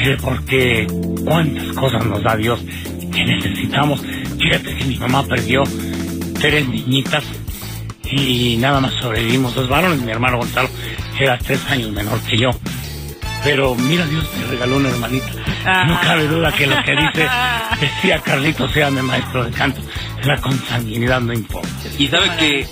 eh, 0.00 0.16
porque 0.20 0.86
cuántas 1.24 1.68
cosas 1.74 2.04
nos 2.06 2.22
da 2.22 2.34
Dios 2.36 2.60
que 3.12 3.24
necesitamos. 3.24 4.00
Fíjate 4.38 4.76
que 4.76 4.84
mi 4.84 4.96
mamá 4.96 5.22
perdió 5.24 5.62
tres 6.40 6.68
niñitas 6.68 7.24
y 8.10 8.56
nada 8.58 8.80
más 8.80 8.92
sobrevivimos 8.94 9.54
dos 9.54 9.68
varones. 9.68 10.00
Mi 10.00 10.10
hermano 10.10 10.38
Gonzalo 10.38 10.68
era 11.20 11.38
tres 11.38 11.60
años 11.70 11.90
menor 11.90 12.20
que 12.22 12.36
yo. 12.36 12.50
Pero 13.44 13.74
mira, 13.76 14.04
Dios 14.06 14.24
me 14.38 14.46
regaló 14.46 14.76
una 14.76 14.88
hermanita. 14.88 15.28
Ah. 15.64 15.84
No 15.86 16.00
cabe 16.00 16.26
duda 16.26 16.50
que 16.52 16.66
lo 16.66 16.82
que 16.82 16.92
dice, 16.96 17.28
decía 17.80 18.20
Carlitos, 18.20 18.72
séame 18.72 19.02
maestro 19.02 19.44
de 19.44 19.52
canto, 19.52 19.80
la 20.24 20.36
consanguinidad 20.40 21.20
no 21.20 21.32
importa. 21.32 21.68
Y 21.98 22.08
sabe 22.08 22.36
que 22.36 22.66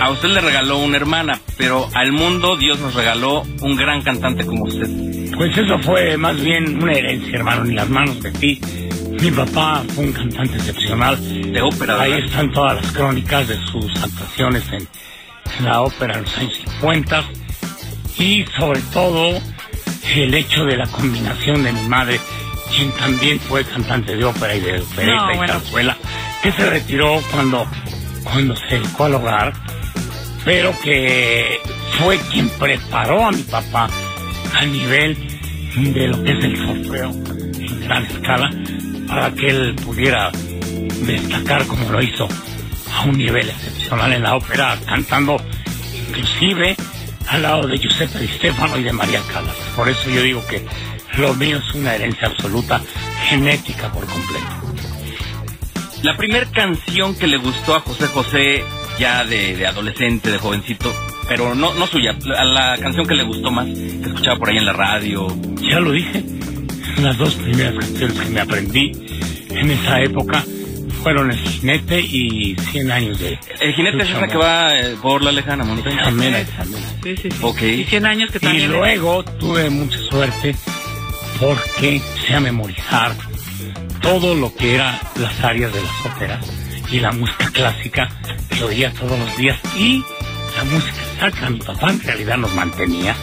a 0.00 0.10
usted 0.10 0.28
le 0.30 0.40
regaló 0.40 0.78
una 0.78 0.96
hermana, 0.96 1.40
pero 1.56 1.88
al 1.94 2.12
mundo 2.12 2.56
Dios 2.56 2.78
nos 2.80 2.94
regaló 2.94 3.42
un 3.60 3.76
gran 3.76 4.02
cantante 4.02 4.44
como 4.46 4.64
usted. 4.64 4.88
Pues 5.36 5.56
eso 5.56 5.78
fue 5.80 6.16
más 6.16 6.40
bien 6.40 6.82
una 6.82 6.92
herencia, 6.92 7.36
hermano, 7.36 7.64
en 7.64 7.76
las 7.76 7.88
manos 7.88 8.20
de 8.22 8.30
ti. 8.32 8.60
Mi 9.20 9.30
papá 9.30 9.82
fue 9.94 10.04
un 10.04 10.12
cantante 10.12 10.56
excepcional. 10.56 11.18
De 11.52 11.60
ópera, 11.62 12.00
Ahí 12.00 12.12
¿verdad? 12.12 12.26
están 12.28 12.52
todas 12.52 12.76
las 12.82 12.92
crónicas 12.92 13.48
de 13.48 13.56
sus 13.66 13.86
actuaciones 14.02 14.64
en, 14.72 14.88
en 15.58 15.64
la 15.64 15.82
ópera 15.82 16.14
en 16.14 16.22
los 16.22 16.38
años 16.38 16.54
50. 16.78 17.24
Y 18.18 18.44
sobre 18.58 18.80
todo 18.92 19.38
el 20.14 20.34
hecho 20.34 20.64
de 20.64 20.76
la 20.76 20.86
combinación 20.86 21.62
de 21.62 21.72
mi 21.72 21.88
madre, 21.88 22.20
quien 22.74 22.90
también 22.92 23.38
fue 23.40 23.64
cantante 23.64 24.16
de 24.16 24.24
ópera 24.24 24.54
y 24.54 24.60
de 24.60 24.80
opereta 24.80 25.26
No, 25.26 25.32
y 25.34 25.36
bueno. 25.36 25.52
zarzuela, 25.54 25.96
que 26.42 26.52
se 26.52 26.68
retiró 26.70 27.20
cuando, 27.30 27.66
cuando 28.24 28.56
se 28.56 28.78
dedicó 28.78 29.04
al 29.04 29.14
hogar, 29.14 29.52
pero 30.44 30.72
que 30.82 31.58
fue 31.98 32.18
quien 32.30 32.48
preparó 32.50 33.26
a 33.26 33.32
mi 33.32 33.42
papá 33.42 33.88
a 34.54 34.64
nivel 34.64 35.16
de 35.76 36.08
lo 36.08 36.22
que 36.22 36.32
es 36.32 36.44
el 36.44 36.56
solfeo 36.56 37.10
en 37.10 37.80
gran 37.80 38.04
escala 38.06 38.50
para 39.06 39.32
que 39.32 39.48
él 39.48 39.74
pudiera 39.76 40.30
destacar 41.02 41.66
como 41.66 41.90
lo 41.90 42.02
hizo 42.02 42.28
a 42.92 43.04
un 43.04 43.16
nivel 43.16 43.48
excepcional 43.48 44.12
en 44.12 44.22
la 44.22 44.36
ópera, 44.36 44.78
cantando 44.86 45.36
inclusive 46.08 46.76
al 47.28 47.42
lado 47.42 47.66
de 47.66 47.78
Giuseppe 47.78 48.18
Di 48.18 48.28
Stefano 48.28 48.76
y 48.78 48.82
de 48.82 48.92
María 48.92 49.20
Callas. 49.32 49.56
Por 49.76 49.88
eso 49.88 50.10
yo 50.10 50.22
digo 50.22 50.44
que 50.46 50.64
lo 51.18 51.34
mío 51.34 51.58
es 51.58 51.74
una 51.74 51.94
herencia 51.94 52.28
absoluta, 52.28 52.80
genética 53.28 53.92
por 53.92 54.06
completo. 54.06 54.46
La 56.02 56.16
primera 56.16 56.46
canción 56.50 57.14
que 57.14 57.26
le 57.26 57.36
gustó 57.36 57.74
a 57.74 57.80
José 57.80 58.06
José, 58.06 58.64
ya 59.00 59.24
de, 59.24 59.56
de 59.56 59.66
adolescente, 59.66 60.30
de 60.30 60.38
jovencito, 60.38 60.92
pero 61.26 61.54
no, 61.54 61.74
no 61.74 61.86
suya, 61.86 62.14
la, 62.24 62.44
la 62.44 62.76
canción 62.76 63.06
que 63.06 63.14
le 63.14 63.24
gustó 63.24 63.50
más, 63.50 63.66
que 63.66 64.00
escuchaba 64.06 64.36
por 64.38 64.50
ahí 64.50 64.58
en 64.58 64.66
la 64.66 64.72
radio. 64.74 65.26
Ya 65.68 65.80
lo 65.80 65.90
dije, 65.92 66.22
las 67.00 67.16
dos 67.18 67.34
primeras 67.34 67.74
canciones 67.74 68.18
que 68.20 68.28
me 68.28 68.40
aprendí 68.40 68.92
en 69.48 69.70
esa 69.70 70.00
época 70.02 70.44
fueron 71.02 71.30
El 71.30 71.38
Jinete 71.38 71.98
y 72.00 72.54
100 72.72 72.90
años 72.92 73.18
de... 73.18 73.38
El 73.60 73.72
jinete 73.72 74.02
es 74.02 74.10
esa 74.10 74.28
que 74.28 74.36
va 74.36 74.76
eh, 74.76 74.96
por 75.00 75.22
la 75.22 75.32
lejana 75.32 75.64
montaña. 75.64 76.02
También, 76.02 76.46
también. 76.54 76.82
Sí, 77.02 77.16
sí, 77.16 77.30
sí. 77.30 77.38
Ok. 77.40 77.62
Y 77.62 77.84
100 77.84 78.04
años 78.06 78.30
que 78.30 78.36
Y 78.36 78.40
también... 78.40 78.70
luego 78.70 79.24
tuve 79.24 79.70
mucha 79.70 79.98
suerte 79.98 80.54
porque 81.40 82.02
sé 82.26 82.34
a 82.34 82.40
memorizar 82.40 83.14
todo 84.02 84.34
lo 84.34 84.54
que 84.54 84.74
eran 84.74 84.98
las 85.18 85.42
áreas 85.42 85.72
de 85.72 85.80
las 85.82 86.06
óperas 86.14 86.46
y 86.92 87.00
la 87.00 87.12
música 87.12 87.50
clásica 87.50 88.08
que 88.60 88.64
oía 88.66 88.92
todos 88.92 89.18
los 89.18 89.36
días 89.38 89.58
y 89.74 90.04
la 90.56 90.64
música 90.64 90.98
sacra. 91.18 91.48
Mi 91.50 91.58
papá 91.60 91.90
en 91.90 92.00
realidad 92.02 92.36
nos 92.36 92.54
mantenía 92.54 93.16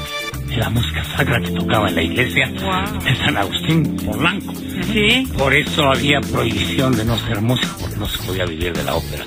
de 0.47 0.57
la 0.57 0.69
música 0.69 1.03
sacra 1.15 1.39
que 1.41 1.51
tocaba 1.51 1.89
en 1.89 1.95
la 1.95 2.01
iglesia 2.01 2.49
Wow. 2.59 3.03
de 3.03 3.15
San 3.17 3.37
Agustín 3.37 3.95
Polanco. 3.97 4.53
Sí. 4.91 5.27
Por 5.37 5.53
eso 5.53 5.91
había 5.91 6.21
prohibición 6.21 6.95
de 6.95 7.05
no 7.05 7.17
ser 7.19 7.41
músico 7.41 7.75
porque 7.81 7.97
no 7.97 8.07
se 8.07 8.17
podía 8.23 8.45
vivir 8.45 8.73
de 8.73 8.83
la 8.83 8.95
ópera 8.95 9.25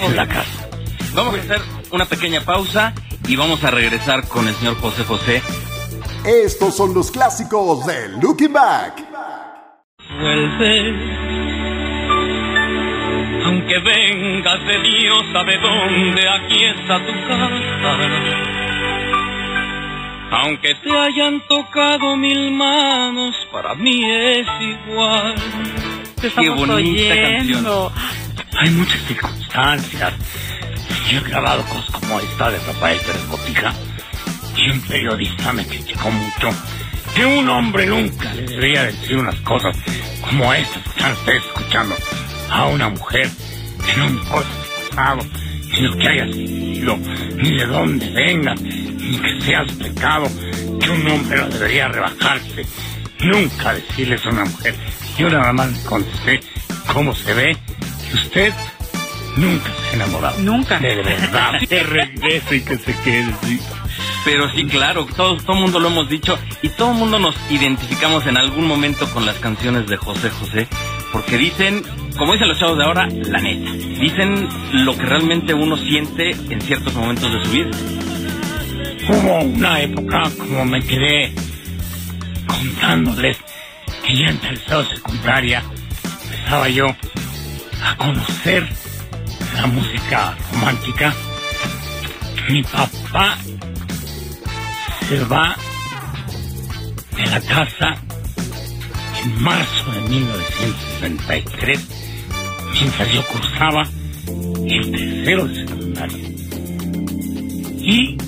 en 0.00 0.16
la 0.16 0.26
casa. 0.26 0.68
Vamos 1.14 1.34
a 1.36 1.38
hacer 1.38 1.60
una 1.92 2.04
pequeña 2.06 2.40
pausa 2.40 2.92
y 3.28 3.36
vamos 3.36 3.62
a 3.62 3.70
regresar 3.70 4.26
con 4.26 4.48
el 4.48 4.54
señor 4.56 4.76
José 4.80 5.04
José. 5.04 5.42
Estos 6.24 6.76
son 6.76 6.94
los 6.94 7.10
clásicos 7.12 7.86
de 7.86 8.08
Looking 8.20 8.52
Back. 8.52 9.04
vuelve. 10.20 11.07
Aunque 13.68 13.90
vengas 13.90 14.66
de 14.66 14.78
Dios 14.80 15.18
sabe 15.30 15.58
dónde, 15.58 16.22
aquí 16.26 16.64
está 16.64 17.04
tu 17.04 17.12
casa. 17.28 17.98
Aunque 20.30 20.74
te 20.76 20.98
hayan 20.98 21.42
tocado 21.46 22.16
mil 22.16 22.50
manos, 22.52 23.34
para 23.52 23.74
mí 23.74 24.00
es 24.10 24.46
igual. 24.58 25.34
Te 26.18 26.28
estamos 26.28 26.66
bonita 26.66 27.12
oyendo. 27.12 27.92
Hay 28.58 28.70
muchas 28.70 29.02
circunstancias. 29.02 30.14
Yo 31.10 31.18
he 31.18 31.28
grabado 31.28 31.62
cosas 31.64 31.90
como 31.90 32.20
esta 32.20 32.50
de 32.50 32.58
Rafael 32.60 32.98
Pérez 33.00 33.28
Botija 33.28 33.74
y 34.56 34.70
un 34.70 34.80
periodista 34.80 35.52
me 35.52 35.66
criticó 35.66 36.10
mucho 36.10 36.48
que 37.14 37.26
un 37.26 37.46
hombre 37.50 37.84
nunca 37.84 38.32
le 38.32 38.46
debería 38.46 38.84
decir 38.84 39.18
unas 39.18 39.38
cosas 39.40 39.76
como 40.22 40.54
estas 40.54 40.82
que 40.84 40.88
están 40.88 41.12
ustedes 41.12 41.44
escuchando 41.44 41.94
a 42.50 42.66
una 42.68 42.88
mujer 42.88 43.28
que 43.88 43.96
no 43.98 44.06
importa 44.06 44.48
pasado, 44.90 45.26
ni 45.72 45.80
lo 45.80 45.96
que 45.96 46.08
hayas 46.08 46.36
vivido, 46.36 46.96
ni 47.36 47.56
de 47.56 47.66
dónde 47.66 48.10
vengas, 48.10 48.60
ni 48.60 49.18
que 49.18 49.40
seas 49.40 49.72
pecado, 49.72 50.26
que 50.80 50.90
un 50.90 51.06
hombre 51.08 51.38
no 51.38 51.48
debería 51.48 51.88
rebajarse, 51.88 52.66
nunca 53.20 53.74
decirles 53.74 54.24
a 54.26 54.30
una 54.30 54.44
mujer. 54.44 54.74
Yo 55.16 55.28
nada 55.30 55.52
más 55.52 55.72
le 55.72 55.82
contesté 55.84 56.40
cómo 56.92 57.14
se 57.14 57.34
ve 57.34 57.56
que 58.08 58.16
usted 58.16 58.54
nunca 59.36 59.66
se 59.66 59.90
ha 59.90 59.92
enamorado. 59.94 60.38
Nunca. 60.40 60.78
De 60.78 60.94
verdad. 60.96 61.60
que 61.68 61.82
regrese 61.82 62.56
y 62.56 62.60
que 62.60 62.78
se 62.78 62.94
quede. 63.02 63.34
sí. 63.42 63.60
Pero 64.24 64.50
sí, 64.50 64.64
claro, 64.66 65.06
todo 65.16 65.36
todo 65.38 65.56
mundo 65.56 65.80
lo 65.80 65.88
hemos 65.88 66.08
dicho 66.08 66.38
y 66.60 66.68
todo 66.70 66.92
el 66.92 66.98
mundo 66.98 67.18
nos 67.18 67.34
identificamos 67.50 68.26
en 68.26 68.36
algún 68.36 68.66
momento 68.66 69.08
con 69.12 69.24
las 69.24 69.36
canciones 69.36 69.86
de 69.86 69.96
José 69.96 70.28
José, 70.30 70.68
porque 71.12 71.38
dicen, 71.38 71.82
como 72.18 72.32
dicen 72.32 72.48
los 72.48 72.58
chavos 72.58 72.76
de 72.76 72.84
ahora, 72.84 73.06
la 73.06 73.38
neta. 73.38 73.70
Dicen 73.70 74.48
lo 74.84 74.96
que 74.96 75.06
realmente 75.06 75.54
uno 75.54 75.76
siente 75.76 76.30
en 76.30 76.60
ciertos 76.60 76.92
momentos 76.92 77.32
de 77.32 77.44
su 77.44 77.50
vida. 77.50 77.70
Hubo 79.08 79.38
una 79.40 79.80
época 79.80 80.24
como 80.36 80.64
me 80.64 80.82
quedé 80.82 81.32
contándoles 82.46 83.38
que 84.04 84.16
ya 84.16 84.26
en 84.26 84.38
tercera 84.38 84.84
secundaria 84.84 85.62
empezaba 86.24 86.68
yo 86.68 86.88
a 87.84 87.96
conocer 87.96 88.68
la 89.54 89.66
música 89.68 90.36
romántica. 90.52 91.14
Mi 92.48 92.62
papá 92.64 93.38
se 95.08 95.24
va 95.24 95.56
de 97.16 97.26
la 97.26 97.40
casa 97.40 97.94
en 99.22 99.42
marzo 99.42 99.92
de 99.92 100.00
1963 100.00 101.97
mientras 102.72 103.12
yo 103.12 103.26
cursaba 103.26 103.82
el 104.66 104.90
tercero 104.90 105.46
de 105.46 105.54
secundaria. 105.54 106.28
Y 107.80 108.18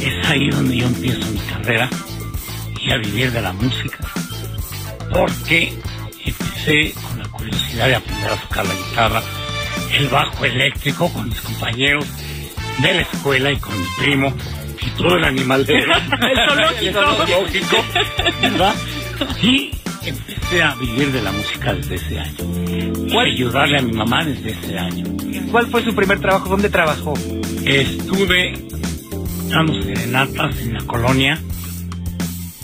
es 0.00 0.26
ahí 0.28 0.48
donde 0.50 0.76
yo 0.76 0.86
empiezo 0.86 1.26
mi 1.30 1.38
carrera 1.38 1.88
y 2.80 2.92
a 2.92 2.96
vivir 2.98 3.32
de 3.32 3.42
la 3.42 3.52
música, 3.52 3.98
porque 5.12 5.72
empecé 6.24 6.92
con 6.94 7.18
la 7.18 7.28
curiosidad 7.28 7.88
de 7.88 7.94
aprender 7.96 8.30
a 8.30 8.36
tocar 8.36 8.66
la 8.66 8.74
guitarra, 8.74 9.22
el 9.94 10.08
bajo 10.08 10.44
eléctrico 10.44 11.12
con 11.12 11.28
mis 11.28 11.40
compañeros 11.40 12.06
de 12.80 12.94
la 12.94 13.00
escuela 13.02 13.50
y 13.50 13.56
con 13.56 13.78
mi 13.78 13.86
primo 13.98 14.32
y 14.80 14.90
todo 14.90 15.16
el 15.16 15.24
animal 15.24 15.66
de 15.66 15.78
El 16.80 16.92
zoológico. 16.92 17.84
¿verdad? 18.40 18.74
Y 19.42 19.70
empecé 20.08 20.62
a 20.62 20.74
vivir 20.74 21.12
de 21.12 21.22
la 21.22 21.32
música 21.32 21.72
desde 21.74 21.96
ese 21.96 22.18
año. 22.18 22.36
Y 23.06 23.16
ayudarle 23.16 23.78
a 23.78 23.82
mi 23.82 23.92
mamá 23.92 24.24
desde 24.24 24.50
ese 24.50 24.78
año. 24.78 25.04
¿Cuál 25.50 25.66
fue 25.68 25.82
su 25.82 25.94
primer 25.94 26.20
trabajo? 26.20 26.48
¿Dónde 26.48 26.68
trabajó? 26.68 27.14
Estuve 27.64 28.52
dando 29.48 29.82
serenatas 29.82 30.58
en 30.60 30.74
la 30.74 30.84
colonia 30.84 31.40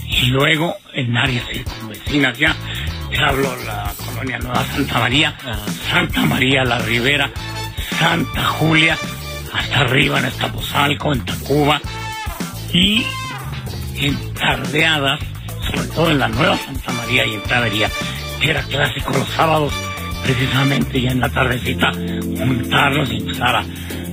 y 0.08 0.26
luego 0.26 0.76
en 0.92 1.16
áreas 1.16 1.46
circunvecinas. 1.48 2.38
Ya 2.38 2.54
te 3.10 3.18
hablo 3.18 3.54
la 3.64 3.92
colonia 4.06 4.38
Nueva 4.38 4.64
Santa 4.66 4.98
María, 4.98 5.36
Santa 5.90 6.26
María 6.26 6.64
La 6.64 6.78
Ribera, 6.78 7.30
Santa 7.98 8.44
Julia, 8.44 8.98
hasta 9.52 9.80
arriba 9.80 10.18
en 10.18 10.26
Escapozalco, 10.26 11.12
en 11.12 11.24
Tacuba 11.24 11.80
y 12.72 13.04
en 13.96 14.34
tardeadas, 14.34 15.20
sobre 15.74 15.88
todo 15.88 16.10
en 16.10 16.18
la 16.18 16.28
Nueva 16.28 16.56
Santa 16.58 16.92
María 16.92 17.26
y 17.26 17.34
en 17.34 17.42
Travería, 17.42 17.90
que 18.40 18.50
era 18.50 18.62
clásico 18.62 19.12
los 19.12 19.28
sábados, 19.30 19.72
precisamente 20.22 21.00
ya 21.00 21.10
en 21.10 21.20
la 21.20 21.28
tardecita, 21.28 21.90
juntarnos 21.92 23.10
y 23.10 23.16
empezar 23.16 23.56
a 23.56 23.64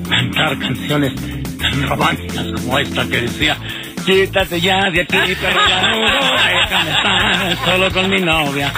cantar 0.10 0.60
canciones 0.60 1.13
tan 1.58 1.88
románticas 1.88 2.46
como 2.56 2.80
esta 2.80 3.08
que 3.08 3.22
decía, 3.22 3.58
quítate 4.06 4.60
ya 4.62 4.89
de 4.89 5.01
aquí, 5.01 5.18
pero 5.41 5.60
ya 5.68 5.82
no, 5.82 5.98
déjame 6.62 6.91
estar 6.91 7.58
solo 7.65 7.91
con 7.91 8.10
mi 8.10 8.20
novia. 8.20 8.74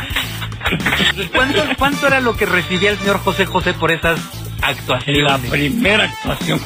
¿Cuánto, 1.33 1.61
¿Cuánto 1.77 2.07
era 2.07 2.19
lo 2.21 2.35
que 2.35 2.45
recibía 2.45 2.91
el 2.91 2.97
señor 2.97 3.19
José 3.19 3.45
José 3.45 3.73
por 3.73 3.91
esas 3.91 4.17
En 4.19 4.61
la 4.61 4.67
actuaciones? 4.69 5.49
primera 5.51 6.03
actuación 6.05 6.59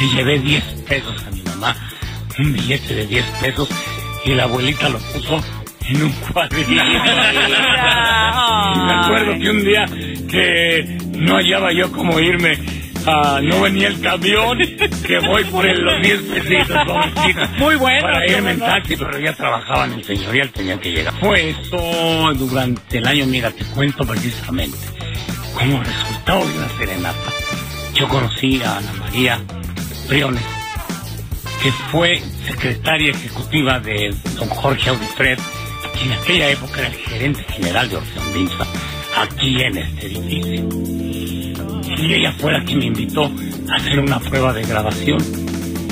le 0.00 0.08
llevé 0.08 0.38
10 0.38 0.64
pesos 0.88 1.24
a 1.26 1.30
mi 1.30 1.42
mamá, 1.42 1.76
un 2.38 2.52
billete 2.52 2.94
de 2.94 3.06
10 3.06 3.24
pesos, 3.42 3.68
y 4.24 4.34
la 4.34 4.44
abuelita 4.44 4.88
lo 4.88 4.98
puso 4.98 5.42
en 5.88 6.02
un 6.02 6.12
cuadrito. 6.12 6.70
Y 6.70 6.74
me 8.78 8.92
acuerdo 8.94 9.38
que 9.38 9.50
un 9.50 9.64
día 9.64 9.84
que 10.30 10.98
no 11.16 11.36
hallaba 11.36 11.72
yo 11.72 11.90
cómo 11.92 12.18
irme, 12.20 12.58
ah, 13.06 13.40
no 13.42 13.60
venía 13.62 13.88
el 13.88 14.00
camión, 14.00 14.58
que 15.06 15.18
voy 15.20 15.44
por 15.44 15.66
el- 15.66 15.80
los 15.82 16.00
10 16.02 16.20
pesitos, 16.22 16.76
pobrecita, 16.86 17.50
Muy 17.58 17.76
bueno, 17.76 18.00
Para 18.02 18.26
irme 18.26 18.52
en 18.52 18.58
taxi, 18.60 18.96
pero 18.96 19.18
ya 19.18 19.32
trabajaba 19.34 19.84
en 19.86 19.92
el 19.94 20.04
señorial, 20.04 20.50
tenía 20.50 20.78
que 20.78 20.90
llegar. 20.90 21.14
Fue 21.20 21.50
eso 21.50 22.32
durante 22.34 22.98
el 22.98 23.06
año, 23.06 23.26
mira, 23.26 23.50
te 23.50 23.64
cuento 23.66 24.04
precisamente. 24.06 24.78
Como 25.54 25.82
resultado 25.82 26.46
de 26.46 26.58
una 26.58 26.68
serenata, 26.70 27.30
yo 27.94 28.08
conocí 28.08 28.60
a 28.62 28.78
Ana 28.78 28.92
María 28.98 29.40
Briones, 30.08 30.42
que 31.62 31.70
fue 31.92 32.20
secretaria 32.44 33.12
ejecutiva 33.12 33.78
de 33.78 34.12
don 34.36 34.48
Jorge 34.48 34.90
Audifred, 34.90 35.38
en 36.02 36.12
aquella 36.12 36.50
época 36.50 36.80
era 36.80 36.88
el 36.88 36.94
gerente 36.94 37.44
general 37.44 37.88
de 37.88 37.96
Orfeón 37.96 38.34
Vinza, 38.34 38.66
aquí 39.16 39.62
en 39.62 39.78
este 39.78 40.06
edificio. 40.06 40.68
Y 41.96 42.14
ella 42.14 42.32
fue 42.32 42.52
la 42.52 42.64
que 42.64 42.74
me 42.74 42.86
invitó 42.86 43.30
a 43.70 43.76
hacer 43.76 43.98
una 44.00 44.18
prueba 44.20 44.52
de 44.52 44.62
grabación. 44.62 45.18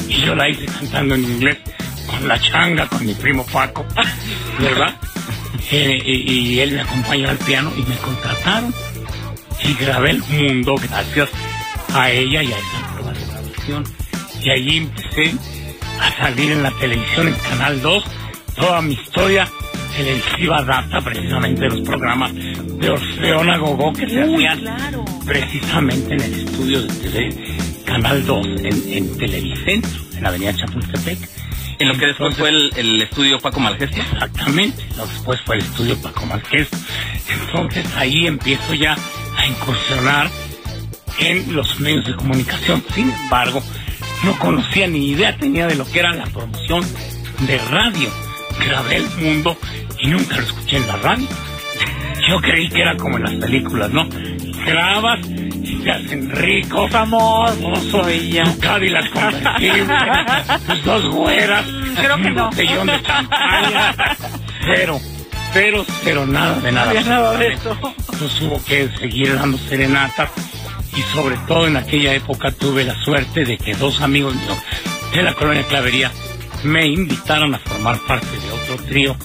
Y 0.09 0.15
yo 0.23 0.35
la 0.35 0.49
hice 0.49 0.67
cantando 0.67 1.15
en 1.15 1.25
inglés 1.25 1.59
con 2.07 2.29
la 2.29 2.39
changa, 2.41 2.87
con 2.89 3.07
mi 3.07 3.15
primo 3.15 3.47
Paco, 3.47 3.85
¿verdad? 4.59 4.95
Eh, 5.71 5.99
y, 6.05 6.59
él 6.59 6.73
me 6.73 6.81
acompañó 6.83 7.31
al 7.31 7.39
piano 7.39 7.73
y 7.77 7.83
me 7.83 7.97
contrataron. 7.97 8.75
Y 9.65 9.75
grabé 9.75 10.11
el 10.11 10.23
mundo 10.25 10.75
gracias 10.75 11.31
a 11.95 12.11
ella 12.11 12.43
y 12.43 12.53
a 12.53 12.59
esa 12.59 12.95
prueba 12.95 13.13
de 13.13 13.27
grabación. 13.27 13.85
Y 14.43 14.51
allí 14.51 14.77
empecé 14.79 15.35
a 16.01 16.17
salir 16.19 16.51
en 16.51 16.65
la 16.65 16.73
televisión 16.73 17.29
en 17.29 17.35
Canal 17.35 17.81
2. 17.81 18.05
Toda 18.57 18.83
mi 18.83 18.95
historia 18.95 19.49
televisiva 19.97 20.63
data 20.63 21.01
precisamente 21.01 21.63
de 21.63 21.69
los 21.71 21.81
programas 21.83 22.33
de 22.35 22.91
Orfeón 22.91 23.51
a 23.51 23.59
Gogó 23.59 23.93
que 23.93 24.09
se 24.09 24.25
Uy, 24.25 24.47
hacían 24.47 24.59
claro. 24.61 25.05
precisamente 25.27 26.15
en 26.15 26.21
el 26.23 26.35
estudio 26.35 26.83
de 26.83 26.89
TV 26.89 27.57
Canal 27.85 28.25
2 28.27 28.47
en, 28.47 28.93
en 28.93 29.19
Televicentro, 29.19 29.91
en 30.17 30.23
la 30.23 30.29
avenida 30.31 30.55
Chapultepec. 30.55 31.19
En 31.79 31.89
lo 31.89 31.95
que 31.95 32.07
después 32.07 32.35
Entonces- 32.39 32.39
fue 32.39 32.81
el, 32.81 32.87
el 32.95 33.03
estudio 33.03 33.39
Paco 33.41 33.61
Malgestia. 33.61 34.03
Exactamente, 34.05 34.85
luego 34.97 35.11
después 35.13 35.41
fue 35.45 35.57
el 35.57 35.63
estudio 35.63 36.01
Paco 36.01 36.27
Marqués. 36.27 36.69
Entonces 37.29 37.87
ahí 37.97 38.27
empiezo 38.27 38.75
ya 38.75 38.97
a 39.37 39.47
incursionar 39.47 40.31
en 41.19 41.55
los 41.55 41.81
medios 41.81 42.07
de 42.07 42.15
comunicación. 42.15 42.83
Sin 42.95 43.11
embargo, 43.11 43.63
no 44.25 44.39
conocía 44.39 44.87
ni 44.87 45.09
idea 45.11 45.37
tenía 45.37 45.67
de 45.67 45.75
lo 45.75 45.85
que 45.85 45.99
era 45.99 46.13
la 46.15 46.25
promoción 46.27 46.85
de 47.47 47.59
radio. 47.71 48.09
Grabé 48.59 48.97
el 48.97 49.09
mundo 49.19 49.57
y 49.99 50.09
nunca 50.09 50.37
lo 50.37 50.43
escuché 50.43 50.77
en 50.77 50.87
la 50.87 50.97
radio. 50.97 51.29
Yo 52.29 52.41
creí 52.41 52.69
que 52.69 52.81
era 52.83 52.97
como 52.97 53.17
en 53.17 53.25
las 53.25 53.35
películas, 53.35 53.91
¿no? 53.91 54.07
Grabas 54.65 55.21
y 55.27 55.77
te 55.83 55.91
hacen 55.91 56.31
rico, 56.31 56.89
famoso, 56.89 58.09
y 58.11 58.31
ya. 58.33 58.45
Tu 58.45 58.59
Cadillac 58.61 59.11
convertible, 59.11 59.87
tus 60.67 60.85
dos 60.85 61.07
güeras, 61.15 61.65
Creo 61.97 62.17
que 62.17 62.29
un 62.29 62.35
no. 62.35 62.45
botellón 62.47 62.87
de 62.87 63.03
champaña. 63.03 63.95
Cero, 64.65 65.01
cero, 65.53 65.85
cero, 66.05 66.27
nada 66.27 66.61
de 66.61 66.71
nada. 66.73 66.91
había 66.91 67.03
nada 67.03 67.37
de 67.37 67.53
eso. 67.55 67.77
Entonces 68.13 68.41
hubo 68.43 68.65
que 68.65 68.89
seguir 69.01 69.35
dando 69.35 69.59
serenatas 69.59 70.31
y 70.97 71.03
sobre 71.15 71.37
todo 71.49 71.67
en 71.67 71.77
aquella 71.77 72.15
época 72.15 72.53
tuve 72.53 72.85
la 72.85 72.95
suerte 73.03 73.45
de 73.45 73.59
que 73.59 73.75
dos 73.75 74.01
amigos 74.01 74.35
míos 74.37 74.59
de 75.13 75.23
la 75.23 75.35
colonia 75.35 75.65
Clavería 75.65 76.13
me 76.65 76.87
invitaron 76.87 77.55
a 77.55 77.59
formar 77.59 77.99
parte 78.07 78.27
de 78.27 78.53
otro 78.53 78.85
trío 78.87 79.17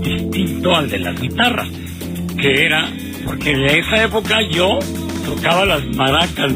distinto 0.00 0.74
al 0.74 0.88
de 0.88 0.98
las 0.98 1.20
guitarras, 1.20 1.68
que 2.40 2.64
era, 2.64 2.90
porque 3.24 3.52
en 3.52 3.64
esa 3.64 4.04
época 4.04 4.38
yo 4.50 4.78
tocaba 5.24 5.64
las 5.64 5.84
maracas. 5.86 6.52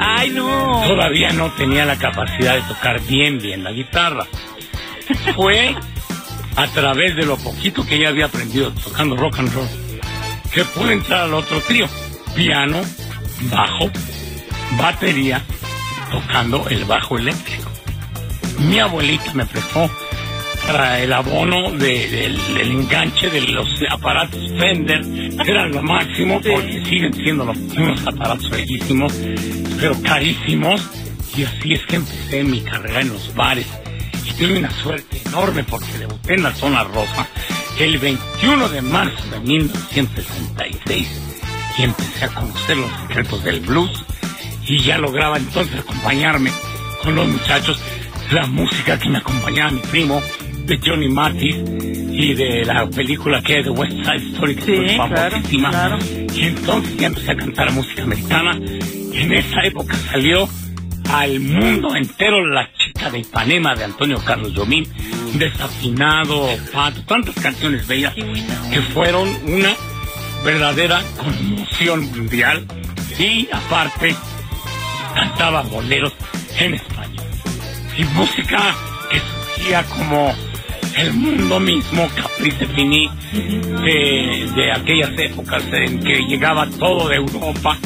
Ay, 0.00 0.30
no. 0.30 0.82
Todavía 0.86 1.32
no 1.32 1.50
tenía 1.52 1.84
la 1.84 1.96
capacidad 1.96 2.54
de 2.54 2.62
tocar 2.62 3.00
bien, 3.02 3.38
bien 3.38 3.64
la 3.64 3.72
guitarra. 3.72 4.26
Fue 5.34 5.74
a 6.56 6.66
través 6.68 7.16
de 7.16 7.26
lo 7.26 7.36
poquito 7.36 7.86
que 7.86 7.98
ya 7.98 8.08
había 8.08 8.26
aprendido 8.26 8.72
tocando 8.72 9.16
rock 9.16 9.38
and 9.38 9.52
roll 9.52 9.68
que 10.52 10.64
pude 10.64 10.92
entrar 10.94 11.22
al 11.22 11.34
otro 11.34 11.60
trío. 11.60 11.86
Piano, 12.34 12.80
bajo, 13.50 13.90
batería, 14.78 15.42
tocando 16.10 16.68
el 16.68 16.84
bajo 16.84 17.18
eléctrico. 17.18 17.69
Mi 18.68 18.78
abuelita 18.78 19.32
me 19.34 19.46
prestó 19.46 19.90
para 20.66 21.00
el 21.00 21.12
abono 21.12 21.70
de- 21.72 22.08
del, 22.08 22.54
del 22.54 22.70
enganche 22.72 23.30
de 23.30 23.40
los 23.42 23.68
aparatos 23.90 24.40
Fender. 24.58 25.00
Era 25.46 25.66
lo 25.66 25.82
máximo 25.82 26.40
porque 26.40 26.82
siguen 26.84 27.12
siendo 27.14 27.44
los- 27.44 27.56
unos 27.76 28.00
aparatos 28.06 28.48
bellísimos, 28.50 29.12
pero 29.78 30.00
carísimos. 30.02 30.82
Y 31.36 31.44
así 31.44 31.72
es 31.74 31.86
que 31.86 31.96
empecé 31.96 32.42
mi 32.44 32.60
carrera 32.60 33.00
en 33.00 33.08
los 33.10 33.34
bares. 33.34 33.66
Y 34.26 34.32
tuve 34.34 34.58
una 34.58 34.70
suerte 34.70 35.20
enorme 35.26 35.64
porque 35.64 35.86
debuté 35.98 36.34
en 36.34 36.42
la 36.42 36.54
zona 36.54 36.84
rosa 36.84 37.26
el 37.78 37.98
21 37.98 38.68
de 38.68 38.82
marzo 38.82 39.24
de 39.30 39.40
1966 39.40 41.08
y 41.78 41.82
empecé 41.84 42.24
a 42.24 42.28
conocer 42.28 42.76
los 42.76 42.90
secretos 43.02 43.42
del 43.44 43.60
blues 43.60 44.04
y 44.66 44.78
ya 44.82 44.98
lograba 44.98 45.38
entonces 45.38 45.80
acompañarme 45.80 46.50
con 47.02 47.14
los 47.14 47.26
muchachos 47.28 47.80
la 48.32 48.46
música 48.46 48.98
que 48.98 49.08
me 49.08 49.18
acompañaba 49.18 49.70
mi 49.72 49.80
primo 49.80 50.22
de 50.66 50.78
Johnny 50.84 51.08
Mathis 51.08 51.56
y 51.56 52.34
de 52.34 52.64
la 52.64 52.86
película 52.88 53.42
que 53.42 53.58
es 53.60 53.64
de 53.64 53.70
West 53.70 53.92
Side 53.92 54.32
Story 54.34 54.54
que 54.56 54.62
Sí, 54.62 54.96
fue 54.96 54.96
famosísima. 54.96 55.70
claro. 55.70 55.98
y 56.34 56.42
entonces 56.44 56.96
ya 56.96 57.06
empecé 57.08 57.30
a 57.32 57.36
cantar 57.36 57.72
música 57.72 58.02
americana. 58.02 58.58
Y 59.12 59.16
en 59.22 59.32
esa 59.32 59.62
época 59.64 59.96
salió 60.10 60.48
al 61.12 61.40
mundo 61.40 61.96
entero 61.96 62.46
la 62.46 62.70
chica 62.78 63.10
de 63.10 63.18
Ipanema 63.20 63.74
de 63.74 63.84
Antonio 63.84 64.18
Carlos 64.24 64.52
Jobim 64.54 64.84
desafinado 65.34 66.48
Pato 66.72 67.02
tantas 67.02 67.34
canciones 67.36 67.86
bellas 67.88 68.14
que 68.14 68.80
fueron 68.94 69.28
una 69.46 69.74
verdadera 70.44 71.02
conmoción 71.16 72.02
mundial. 72.12 72.64
Y 73.18 73.48
aparte 73.52 74.14
cantaba 75.14 75.62
boleros 75.62 76.12
en 76.58 76.74
español 76.74 77.24
y 78.00 78.04
música 78.14 78.74
que 79.10 79.18
surgía 79.20 79.84
como 79.84 80.34
el 80.96 81.12
mundo 81.12 81.60
mismo 81.60 82.08
Caprice 82.14 82.66
Fini 82.68 83.10
de, 83.32 84.50
de 84.54 84.72
aquellas 84.72 85.10
épocas 85.18 85.62
en 85.72 86.00
que 86.00 86.20
llegaba 86.26 86.66
todo 86.78 87.08
de 87.08 87.16
Europa 87.16 87.76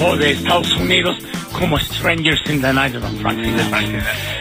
o 0.00 0.16
de 0.16 0.32
Estados 0.32 0.72
Unidos 0.76 1.16
como 1.52 1.78
Strangers 1.78 2.40
in 2.50 2.60
the 2.60 2.72
Night 2.72 2.94
de 2.94 2.98
Don 2.98 3.16
Frank. 3.18 3.38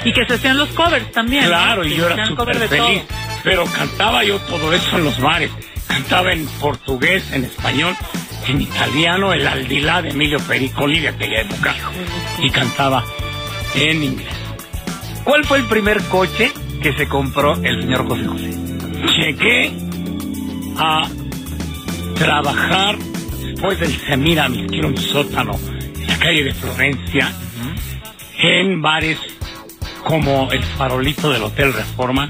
Y 0.04 0.12
que 0.12 0.26
se 0.26 0.34
hacían 0.34 0.58
los 0.58 0.70
covers 0.70 1.12
también. 1.12 1.46
Claro, 1.46 1.84
¿no? 1.84 1.90
y 1.90 1.96
yo 1.96 2.08
era 2.10 2.26
súper 2.26 2.56
feliz. 2.68 2.80
todo. 2.80 3.18
Pero 3.44 3.66
cantaba 3.66 4.24
yo 4.24 4.40
todo 4.40 4.74
eso 4.74 4.98
en 4.98 5.04
los 5.06 5.20
bares. 5.20 5.52
Cantaba 5.88 6.34
en 6.34 6.48
portugués, 6.60 7.32
en 7.32 7.44
español, 7.44 7.96
en 8.48 8.62
italiano, 8.62 9.32
el 9.32 9.46
Aldilá 9.46 10.02
de 10.02 10.10
Emilio 10.10 10.40
Pericoli 10.40 11.02
de 11.02 11.10
aquella 11.10 11.42
época. 11.42 11.76
Y 12.40 12.50
cantaba 12.50 13.04
en 13.76 14.04
inglés. 14.04 14.43
¿Cuál 15.24 15.46
fue 15.46 15.60
el 15.60 15.66
primer 15.66 16.02
coche 16.04 16.52
que 16.82 16.94
se 16.94 17.08
compró 17.08 17.56
el 17.56 17.82
señor 17.82 18.08
José 18.08 18.26
José? 18.26 18.52
Llegué 19.18 19.72
a 20.78 21.08
trabajar 22.16 22.98
después 23.42 23.80
del 23.80 23.92
Semiramis, 23.92 24.70
que 24.70 24.86
un 24.86 24.98
sótano 24.98 25.54
en 25.96 26.08
la 26.08 26.18
calle 26.20 26.44
de 26.44 26.54
Florencia, 26.54 27.32
en 28.40 28.82
bares 28.82 29.18
como 30.04 30.52
el 30.52 30.64
farolito 30.64 31.32
del 31.32 31.44
Hotel 31.44 31.74
Reforma, 31.74 32.28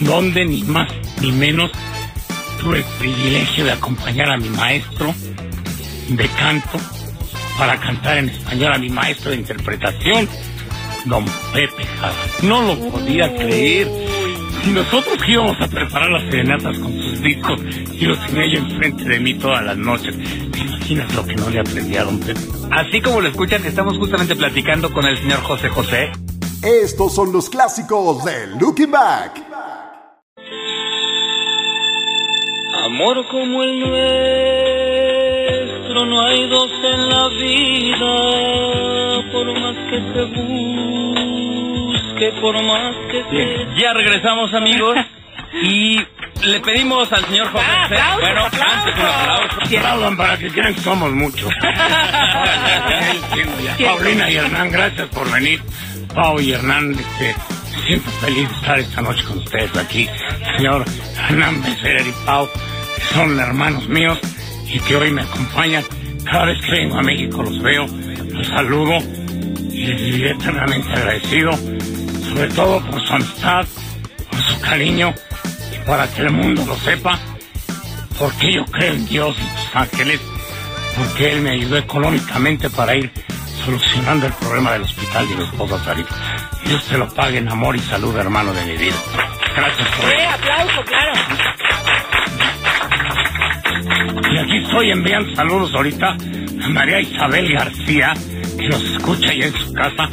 donde 0.00 0.44
ni 0.44 0.64
más 0.64 0.92
ni 1.20 1.30
menos 1.30 1.70
tuve 2.60 2.78
el 2.78 2.84
privilegio 2.98 3.64
de 3.64 3.72
acompañar 3.72 4.30
a 4.30 4.36
mi 4.36 4.48
maestro 4.48 5.14
de 6.08 6.28
canto 6.28 6.80
para 7.56 7.78
cantar 7.78 8.18
en 8.18 8.28
español 8.28 8.72
a 8.72 8.78
mi 8.78 8.88
maestro 8.88 9.30
de 9.30 9.36
interpretación, 9.36 10.28
don 11.06 11.24
Pepe 11.52 11.84
Jara. 11.84 12.14
No 12.42 12.62
lo 12.62 12.90
podía 12.90 13.34
creer. 13.34 13.90
Si 14.62 14.70
nosotros 14.70 15.16
íbamos 15.28 15.60
a 15.60 15.68
preparar 15.68 16.10
las 16.10 16.22
serenatas 16.24 16.78
con 16.78 16.92
sus 16.92 17.20
discos 17.22 17.60
y 17.92 18.04
los 18.04 18.18
tenía 18.26 18.52
yo 18.52 18.58
enfrente 18.58 19.04
de 19.04 19.20
mí 19.20 19.34
todas 19.34 19.64
las 19.64 19.76
noches, 19.76 20.16
¿te 20.50 20.58
imaginas 20.58 21.14
lo 21.14 21.24
que 21.24 21.36
no 21.36 21.50
le 21.50 21.60
aprendí 21.60 21.96
a 21.96 22.04
don 22.04 22.18
Pepe? 22.18 22.40
Así 22.72 23.00
como 23.00 23.20
lo 23.20 23.28
escuchan, 23.28 23.64
estamos 23.64 23.96
justamente 23.96 24.34
platicando 24.34 24.92
con 24.92 25.06
el 25.06 25.16
señor 25.18 25.40
José 25.42 25.68
José. 25.68 26.10
Estos 26.62 27.14
son 27.14 27.32
los 27.32 27.48
clásicos 27.48 28.24
de 28.24 28.48
Looking 28.58 28.90
Back. 28.90 29.42
Amor 32.84 33.26
como 33.30 33.62
el 33.62 33.84
nuestro, 35.96 36.06
no 36.06 36.26
hay 36.26 36.48
dos 36.48 36.70
en 36.84 37.08
la 37.08 37.28
vida, 37.28 38.16
por 39.32 39.46
más 39.60 39.76
que 39.90 39.98
se 40.12 40.24
busque, 41.84 42.32
por 42.40 42.54
más 42.64 42.94
que 43.10 43.22
se... 43.30 43.66
Ya 43.80 43.92
regresamos, 43.92 44.52
amigos. 44.54 44.96
Y 45.62 45.96
le 46.44 46.60
pedimos 46.60 47.10
al 47.12 47.24
señor 47.26 47.46
José 47.50 47.64
Ah, 47.98 48.16
Bueno, 48.20 48.44
aplausos. 48.44 48.72
antes 48.74 48.94
un 48.98 49.04
aplauso. 49.06 49.56
Aplaudan 49.78 50.16
para 50.16 50.36
que 50.38 50.48
crean 50.50 50.74
que 50.74 50.80
somos 50.80 51.10
muchos. 51.12 51.50
Paulina 53.84 54.30
y 54.30 54.36
Hernán, 54.36 54.70
gracias 54.70 55.08
por 55.08 55.30
venir. 55.32 55.62
Pau 56.14 56.38
y 56.40 56.52
Hernán, 56.52 56.92
este, 56.92 57.34
siento 57.86 58.10
feliz 58.20 58.48
de 58.48 58.54
estar 58.54 58.78
esta 58.78 59.00
noche 59.02 59.24
con 59.24 59.38
ustedes 59.38 59.74
aquí. 59.76 60.08
Señor 60.56 60.84
Hernán 61.28 61.62
Becerra 61.62 62.00
y 62.02 62.12
Pau, 62.26 62.48
son 63.14 63.38
hermanos 63.40 63.88
míos 63.88 64.18
y 64.76 64.80
que 64.80 64.96
hoy 64.96 65.10
me 65.10 65.22
acompañan. 65.22 65.84
Cada 66.24 66.44
vez 66.46 66.60
que 66.60 66.70
vengo 66.70 66.98
a 66.98 67.02
México 67.02 67.42
los 67.42 67.62
veo, 67.62 67.86
los 67.86 68.46
saludo 68.46 68.98
y 69.70 69.86
les 69.86 70.00
diré 70.02 70.30
eternamente 70.32 70.92
agradecido, 70.92 71.52
sobre 71.52 72.48
todo 72.48 72.84
por 72.90 73.00
su 73.00 73.14
amistad, 73.14 73.66
por 74.30 74.40
su 74.40 74.60
cariño 74.60 75.14
y 75.74 75.86
para 75.86 76.06
que 76.12 76.22
el 76.22 76.30
mundo 76.30 76.64
lo 76.66 76.76
sepa 76.76 77.18
porque 78.18 78.52
yo 78.52 78.64
creo 78.66 78.94
en 78.94 79.06
Dios 79.06 79.36
y 79.38 79.64
sus 79.64 79.76
ángeles, 79.76 80.20
porque 80.96 81.32
Él 81.32 81.40
me 81.40 81.50
ayudó 81.50 81.78
económicamente 81.78 82.68
para 82.70 82.94
ir 82.94 83.10
solucionando 83.64 84.26
el 84.26 84.32
problema 84.34 84.72
del 84.72 84.82
hospital 84.82 85.28
de 85.28 85.36
mi 85.36 85.44
esposa 85.44 85.82
Sarita. 85.84 86.14
Dios 86.64 86.84
te 86.84 86.98
lo 86.98 87.08
pague 87.08 87.38
en 87.38 87.48
amor 87.48 87.76
y 87.76 87.80
salud, 87.80 88.16
hermano 88.16 88.52
de 88.52 88.64
mi 88.64 88.76
vida. 88.76 88.96
Gracias 89.56 89.88
por 89.88 90.10
Sí, 90.10 90.22
aplauso, 90.22 90.84
claro. 90.84 91.12
Y 94.36 94.38
aquí 94.38 94.58
estoy 94.58 94.90
enviando 94.90 95.34
saludos 95.34 95.74
ahorita 95.74 96.08
a 96.62 96.68
María 96.68 97.00
Isabel 97.00 97.54
García, 97.54 98.12
que 98.58 98.68
nos 98.68 98.82
escucha 98.82 99.30
allá 99.30 99.46
en 99.46 99.54
su 99.54 99.72
casa, 99.72 100.10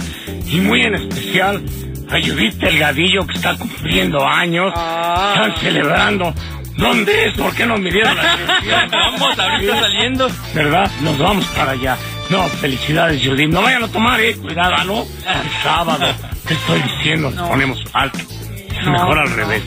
y 0.49 0.61
muy 0.61 0.81
en 0.81 0.95
especial 0.95 1.61
a 2.09 2.21
Judith 2.21 2.53
Delgadillo, 2.53 3.27
que 3.27 3.33
está 3.33 3.57
cumpliendo 3.57 4.25
años, 4.25 4.69
están 4.69 5.55
celebrando. 5.59 6.33
¿Dónde 6.77 7.25
es? 7.25 7.33
¿Por 7.33 7.53
qué 7.53 7.65
no 7.65 7.77
me 7.77 7.91
dieron 7.91 8.15
la 8.15 8.37
dirección? 8.37 8.91
Vamos, 8.91 9.37
ahorita 9.37 9.79
saliendo. 9.81 10.27
¿Verdad? 10.53 10.89
Nos 11.01 11.17
vamos 11.17 11.45
para 11.47 11.71
allá. 11.71 11.97
No, 12.29 12.47
felicidades, 12.47 13.21
Judith. 13.27 13.49
No 13.49 13.61
vayan 13.61 13.83
a 13.83 13.87
tomar, 13.89 14.21
eh. 14.21 14.37
Cuidado, 14.37 14.85
¿no? 14.85 15.01
El 15.01 15.63
sábado. 15.63 16.05
¿Qué 16.47 16.53
estoy 16.53 16.81
diciendo? 16.81 17.29
Les 17.29 17.41
ponemos 17.41 17.83
alto. 17.91 18.19
Es 18.19 18.87
mejor 18.87 19.19
al 19.19 19.31
revés. 19.31 19.63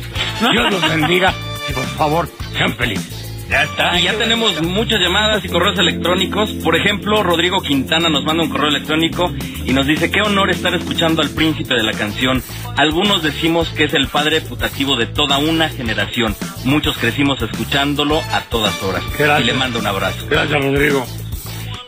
Dios 0.50 0.72
los 0.72 0.80
bendiga 0.88 1.34
y 1.68 1.72
por 1.74 1.84
favor, 1.84 2.28
sean 2.56 2.72
felices. 2.72 3.15
Ya 3.48 3.62
está. 3.62 3.98
Y 3.98 4.04
ya 4.04 4.14
tenemos 4.14 4.60
muchas 4.62 5.00
llamadas 5.00 5.44
y 5.44 5.48
correos 5.48 5.78
electrónicos. 5.78 6.50
Por 6.64 6.76
ejemplo, 6.76 7.22
Rodrigo 7.22 7.60
Quintana 7.60 8.08
nos 8.08 8.24
manda 8.24 8.42
un 8.42 8.50
correo 8.50 8.68
electrónico 8.68 9.32
y 9.64 9.72
nos 9.72 9.86
dice, 9.86 10.10
qué 10.10 10.20
honor 10.20 10.50
estar 10.50 10.74
escuchando 10.74 11.22
al 11.22 11.30
príncipe 11.30 11.74
de 11.74 11.82
la 11.82 11.92
canción. 11.92 12.42
Algunos 12.76 13.22
decimos 13.22 13.68
que 13.70 13.84
es 13.84 13.94
el 13.94 14.08
padre 14.08 14.40
putativo 14.40 14.96
de 14.96 15.06
toda 15.06 15.38
una 15.38 15.68
generación. 15.68 16.34
Muchos 16.64 16.98
crecimos 16.98 17.40
escuchándolo 17.40 18.20
a 18.32 18.42
todas 18.42 18.82
horas. 18.82 19.02
Gracias. 19.18 19.40
Y 19.42 19.44
le 19.44 19.54
mando 19.54 19.78
un 19.78 19.86
abrazo. 19.86 20.26
Gracias, 20.28 20.64
Rodrigo. 20.64 21.06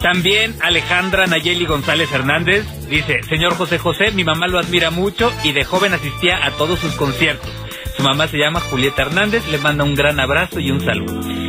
También 0.00 0.54
Alejandra 0.62 1.26
Nayeli 1.26 1.66
González 1.66 2.10
Hernández 2.12 2.64
dice, 2.88 3.20
señor 3.24 3.54
José 3.54 3.78
José, 3.78 4.12
mi 4.12 4.22
mamá 4.22 4.46
lo 4.46 4.60
admira 4.60 4.90
mucho 4.90 5.32
y 5.42 5.50
de 5.50 5.64
joven 5.64 5.92
asistía 5.92 6.46
a 6.46 6.52
todos 6.52 6.78
sus 6.78 6.92
conciertos. 6.92 7.50
Su 7.96 8.04
mamá 8.04 8.28
se 8.28 8.38
llama 8.38 8.60
Julieta 8.60 9.02
Hernández, 9.02 9.48
le 9.48 9.58
manda 9.58 9.82
un 9.82 9.96
gran 9.96 10.20
abrazo 10.20 10.60
y 10.60 10.70
un 10.70 10.80
saludo. 10.84 11.47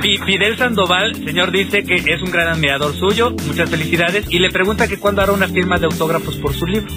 Fi- 0.00 0.18
Fidel 0.18 0.56
Sandoval, 0.56 1.14
señor, 1.24 1.50
dice 1.50 1.84
que 1.84 1.96
es 1.96 2.22
un 2.22 2.30
gran 2.30 2.48
admirador 2.48 2.94
suyo, 2.96 3.30
muchas 3.46 3.68
felicidades, 3.70 4.26
y 4.30 4.38
le 4.38 4.50
pregunta 4.50 4.88
que 4.88 4.98
cuándo 4.98 5.22
hará 5.22 5.32
una 5.32 5.48
firma 5.48 5.78
de 5.78 5.86
autógrafos 5.86 6.36
por 6.36 6.54
su 6.54 6.66
libro. 6.66 6.92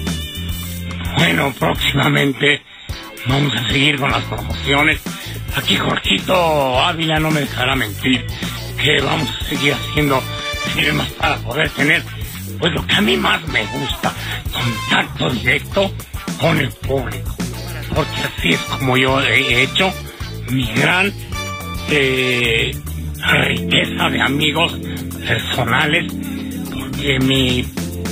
Bueno, 1.16 1.54
próximamente 1.58 2.62
vamos 3.26 3.54
a 3.56 3.68
seguir 3.68 3.98
con 3.98 4.10
las 4.10 4.24
promociones. 4.24 5.00
Aquí 5.56 5.76
Jorgito 5.76 6.80
Ávila 6.80 7.18
no 7.20 7.30
me 7.30 7.40
dejará 7.40 7.76
mentir 7.76 8.24
que 8.82 9.00
vamos 9.00 9.30
a 9.30 9.44
seguir 9.44 9.72
haciendo 9.74 10.20
firmas 10.74 11.08
para 11.12 11.36
poder 11.38 11.70
tener 11.70 12.02
pues 12.58 12.72
lo 12.72 12.86
que 12.86 12.94
a 12.94 13.00
mí 13.00 13.16
más 13.16 13.46
me 13.48 13.64
gusta, 13.66 14.12
contacto 14.52 15.30
directo 15.30 15.92
con 16.40 16.58
el 16.58 16.70
público. 16.70 17.34
Porque 17.94 18.10
así 18.36 18.48
es 18.50 18.60
como 18.60 18.96
yo 18.96 19.20
he 19.20 19.62
hecho 19.62 19.92
mi 20.50 20.66
gran 20.72 21.12
eh, 21.90 22.72
riqueza 23.24 24.10
de 24.10 24.20
amigos 24.20 24.78
personales, 25.26 26.12
porque 26.72 27.18
mi 27.20 27.64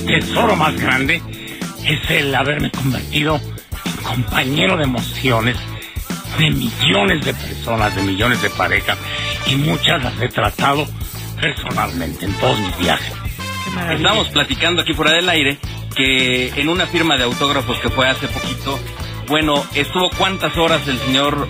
tesoro 0.07 0.57
más 0.57 0.79
grande 0.81 1.23
es 1.85 2.11
el 2.11 2.35
haberme 2.35 2.71
convertido 2.71 3.37
en 3.37 4.03
compañero 4.03 4.77
de 4.77 4.85
emociones 4.85 5.57
de 6.39 6.51
millones 6.51 7.25
de 7.25 7.35
personas, 7.35 7.95
de 7.95 8.03
millones 8.03 8.41
de 8.43 8.51
parejas, 8.51 8.99
y 9.47 9.57
muchas 9.57 10.03
las 10.03 10.21
he 10.21 10.29
tratado 10.29 10.87
personalmente 11.41 12.25
en 12.25 12.33
todos 12.35 12.59
mis 12.59 12.79
viajes. 12.79 13.13
Estamos 13.91 14.29
platicando 14.29 14.83
aquí 14.83 14.93
fuera 14.93 15.13
del 15.13 15.29
aire 15.29 15.59
que 15.95 16.49
en 16.57 16.69
una 16.69 16.87
firma 16.87 17.17
de 17.17 17.25
autógrafos 17.25 17.79
que 17.81 17.91
fue 17.91 18.09
hace 18.09 18.29
poquito, 18.29 18.79
bueno, 19.29 19.65
estuvo 19.75 20.11
cuántas 20.17 20.57
horas 20.57 20.87
el 20.89 20.99
señor 20.99 21.49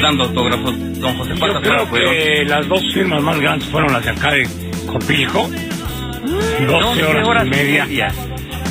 dando 0.00 0.24
autógrafos, 0.24 1.00
don 1.00 1.16
José, 1.16 1.30
Yo 1.34 1.38
¿cuántas 1.38 1.62
creo 1.62 1.82
horas 1.82 1.88
que 1.90 2.44
las 2.44 2.68
dos 2.68 2.80
firmas 2.92 3.22
más 3.22 3.40
grandes 3.40 3.68
fueron 3.68 3.92
las 3.92 4.04
de 4.04 4.10
acá 4.10 4.32
de 4.32 4.48
Copilco, 4.86 5.48
12 6.66 7.04
horas, 7.04 7.46
y 7.46 7.50
media, 7.50 8.12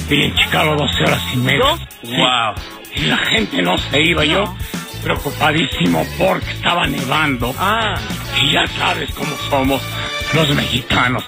y 0.10 0.24
en 0.24 0.36
Chicago 0.36 0.76
12 0.76 1.04
horas 1.04 1.22
y 1.34 1.38
media. 1.38 1.66
Sí. 2.02 2.16
Wow. 2.16 2.54
Y 2.96 3.02
la 3.06 3.18
gente 3.18 3.62
no 3.62 3.78
se 3.78 4.02
iba, 4.02 4.26
yo 4.26 4.56
preocupadísimo 5.04 6.06
porque 6.18 6.50
estaba 6.52 6.86
nevando. 6.88 7.54
Ah, 7.58 7.96
Y 8.42 8.52
ya 8.52 8.66
sabes 8.68 9.12
cómo 9.14 9.32
somos 9.50 9.82
los 10.34 10.50
mexicanos. 10.56 11.24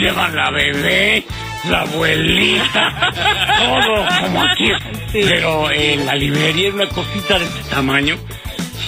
Llevan 0.00 0.34
la 0.34 0.50
bebé, 0.50 1.24
la 1.70 1.82
abuelita, 1.82 3.10
todo 3.64 4.06
como 4.20 4.42
aquí. 4.42 4.72
Pero 5.12 5.70
en 5.70 6.06
la 6.06 6.14
librería 6.16 6.68
es 6.68 6.74
una 6.74 6.88
cosita 6.88 7.38
de 7.38 7.44
este 7.44 7.70
tamaño. 7.70 8.16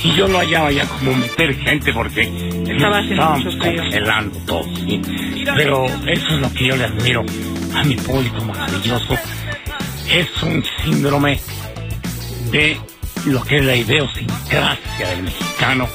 Y 0.07 0.15
yo 0.15 0.29
no 0.29 0.39
hallaba 0.39 0.71
ya 0.71 0.87
como 0.87 1.15
meter 1.15 1.53
gente 1.57 1.93
porque 1.93 2.23
Estaba 2.69 3.03
congelando 3.03 4.39
todo. 4.47 4.63
¿sí? 4.77 5.03
Pero 5.45 5.87
eso 5.87 6.27
es 6.29 6.41
lo 6.41 6.53
que 6.53 6.69
yo 6.69 6.77
le 6.77 6.85
admiro 6.85 7.25
a 7.75 7.83
mi 7.83 7.97
público 7.97 8.45
maravilloso. 8.45 9.15
Es 10.09 10.29
un 10.45 10.65
síndrome 10.85 11.41
de 12.53 12.79
lo 13.27 13.43
que 13.43 13.57
es 13.57 13.65
la 13.65 13.75
idiosincrasia 13.75 15.09
del 15.09 15.25
mexicano, 15.25 15.89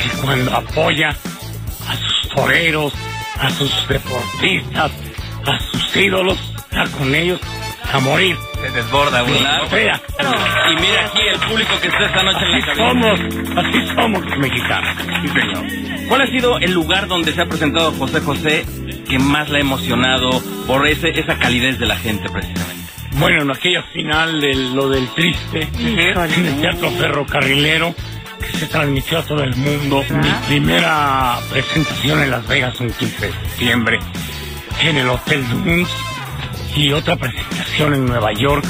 que 0.00 0.16
cuando 0.20 0.54
apoya 0.54 1.08
a 1.08 1.96
sus 1.96 2.28
toreros, 2.36 2.92
a 3.40 3.50
sus 3.50 3.88
deportistas, 3.88 4.92
a 5.44 5.58
sus 5.58 5.96
ídolos, 5.96 6.38
a 6.70 6.86
con 6.96 7.12
ellos 7.12 7.40
a 7.92 7.98
morir. 8.00 8.36
Se 8.60 8.70
desborda, 8.70 9.22
¿verdad? 9.22 9.62
O 9.64 9.68
sea, 9.68 10.00
Y 10.70 10.74
mira 10.80 11.06
aquí 11.06 11.20
el 11.32 11.38
público 11.40 11.72
que 11.80 11.88
está 11.88 12.06
esta 12.06 12.22
noche 12.22 12.38
en 12.44 12.50
la 12.52 12.58
así 12.58 12.66
cabina. 12.66 12.88
somos, 13.16 13.20
así 13.64 13.94
somos 13.94 14.24
los 14.24 14.38
mexicanos. 14.38 14.96
Sí, 15.22 15.28
señor. 15.28 16.08
¿Cuál 16.08 16.20
ha 16.22 16.26
sido 16.26 16.58
el 16.58 16.72
lugar 16.72 17.06
donde 17.08 17.32
se 17.32 17.42
ha 17.42 17.46
presentado 17.46 17.92
José 17.92 18.20
José 18.20 18.64
que 19.08 19.18
más 19.18 19.48
le 19.50 19.58
ha 19.58 19.60
emocionado 19.60 20.30
por 20.66 20.86
ese, 20.86 21.08
esa 21.18 21.38
calidez 21.38 21.78
de 21.78 21.86
la 21.86 21.96
gente 21.96 22.28
precisamente? 22.28 22.76
Bueno, 23.18 23.42
en 23.42 23.50
aquella 23.50 23.82
final 23.94 24.40
de 24.40 24.54
lo 24.54 24.88
del 24.90 25.08
triste, 25.14 25.68
en 25.78 26.46
el 26.46 26.60
Teatro 26.60 26.90
Ferrocarrilero, 26.90 27.94
que 28.40 28.58
se 28.58 28.66
transmitió 28.66 29.18
a 29.18 29.22
todo 29.22 29.42
el 29.42 29.56
mundo. 29.56 30.04
Mi 30.10 30.30
primera 30.48 31.38
presentación 31.50 32.22
en 32.22 32.30
Las 32.30 32.46
Vegas 32.46 32.78
un 32.80 32.90
15 32.90 33.26
de 33.26 33.32
septiembre, 33.32 33.98
en 34.82 34.98
el 34.98 35.08
Hotel 35.08 35.48
Dunes, 35.48 35.88
y 36.76 36.92
otra 36.92 37.16
presentación 37.16 37.94
en 37.94 38.06
Nueva 38.06 38.32
York, 38.34 38.64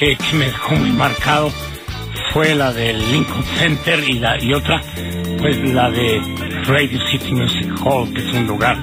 eh, 0.00 0.16
que 0.16 0.36
me 0.36 0.46
dejó 0.46 0.74
muy 0.74 0.90
marcado, 0.90 1.52
fue 2.32 2.54
la 2.54 2.72
del 2.72 2.98
Lincoln 3.12 3.44
Center 3.58 4.02
y, 4.08 4.14
la, 4.14 4.42
y 4.42 4.54
otra, 4.54 4.82
pues 5.38 5.56
la 5.72 5.90
de 5.90 6.20
Radio 6.66 6.98
City 7.10 7.32
Music 7.32 7.68
Hall, 7.84 8.12
que 8.14 8.26
es 8.26 8.34
un 8.34 8.46
lugar 8.46 8.78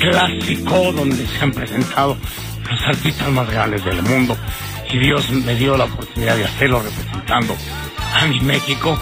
clásico 0.00 0.92
donde 0.92 1.26
se 1.26 1.44
han 1.44 1.52
presentado 1.52 2.16
los 2.70 2.82
artistas 2.82 3.28
más 3.28 3.50
grandes 3.50 3.84
del 3.84 4.02
mundo 4.02 4.36
y 4.90 4.98
Dios 4.98 5.30
me 5.30 5.54
dio 5.54 5.76
la 5.76 5.84
oportunidad 5.84 6.36
de 6.36 6.44
hacerlo 6.44 6.82
representando 6.82 7.54
a 8.14 8.26
mi 8.26 8.40
México 8.40 8.98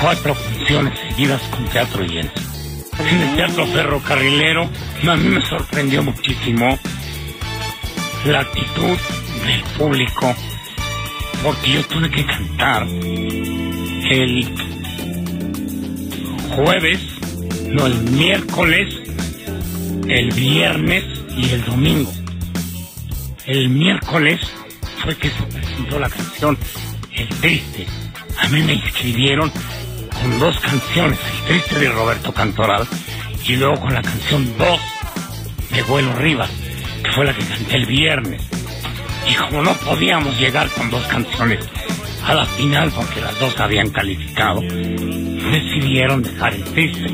cuatro 0.00 0.34
funciones 0.34 0.98
seguidas 0.98 1.42
con 1.50 1.64
teatro 1.66 2.04
lleno. 2.04 2.30
En 3.10 3.20
el 3.20 3.36
teatro 3.36 3.66
ferrocarrilero 3.66 4.70
a 5.08 5.16
mí 5.16 5.28
me 5.28 5.44
sorprendió 5.44 6.02
muchísimo 6.02 6.78
la 8.26 8.40
actitud 8.40 8.98
del 9.46 9.62
público 9.78 10.34
porque 11.42 11.72
yo 11.72 11.84
tuve 11.86 12.10
que 12.10 12.26
cantar 12.26 12.82
el 12.82 14.48
jueves, 16.50 17.00
no 17.68 17.86
el 17.86 17.94
miércoles, 18.10 18.94
el 20.08 20.32
viernes 20.32 21.04
y 21.36 21.50
el 21.50 21.64
domingo. 21.64 22.12
El 23.44 23.68
miércoles 23.68 24.40
fue 25.02 25.16
que 25.16 25.30
se 25.30 25.42
presentó 25.44 26.00
la 26.00 26.08
canción 26.08 26.58
El 27.12 27.28
Triste. 27.28 27.86
A 28.38 28.48
mí 28.48 28.60
me 28.62 28.74
inscribieron 28.74 29.52
con 30.20 30.38
dos 30.40 30.58
canciones, 30.58 31.18
El 31.48 31.60
Triste 31.60 31.78
de 31.78 31.90
Roberto 31.90 32.32
Cantoral 32.32 32.88
y 33.46 33.56
luego 33.56 33.80
con 33.80 33.94
la 33.94 34.02
canción 34.02 34.52
2 34.58 34.80
de 35.70 35.82
Vuelo 35.82 36.12
Rivas, 36.14 36.50
que 37.06 37.12
fue 37.12 37.24
la 37.24 37.34
que 37.34 37.44
canté 37.44 37.76
el 37.76 37.86
viernes. 37.86 38.42
Y 39.28 39.34
como 39.34 39.62
no 39.62 39.74
podíamos 39.74 40.38
llegar 40.38 40.68
con 40.70 40.90
dos 40.90 41.04
canciones 41.06 41.64
a 42.24 42.34
la 42.34 42.46
final 42.46 42.90
porque 42.94 43.20
las 43.20 43.38
dos 43.38 43.58
habían 43.60 43.90
calificado, 43.90 44.60
decidieron 44.60 46.22
dejar 46.22 46.54
el 46.54 46.64
triste 46.64 47.08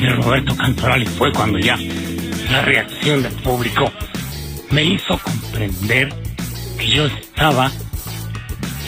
de 0.00 0.10
Roberto 0.10 0.56
Cantoral 0.56 1.02
y 1.02 1.06
fue 1.06 1.32
cuando 1.32 1.58
ya 1.58 1.76
la 2.50 2.62
reacción 2.62 3.22
del 3.22 3.32
público 3.34 3.90
me 4.70 4.84
hizo 4.84 5.18
comprender 5.18 6.12
que 6.78 6.88
yo 6.88 7.06
estaba 7.06 7.70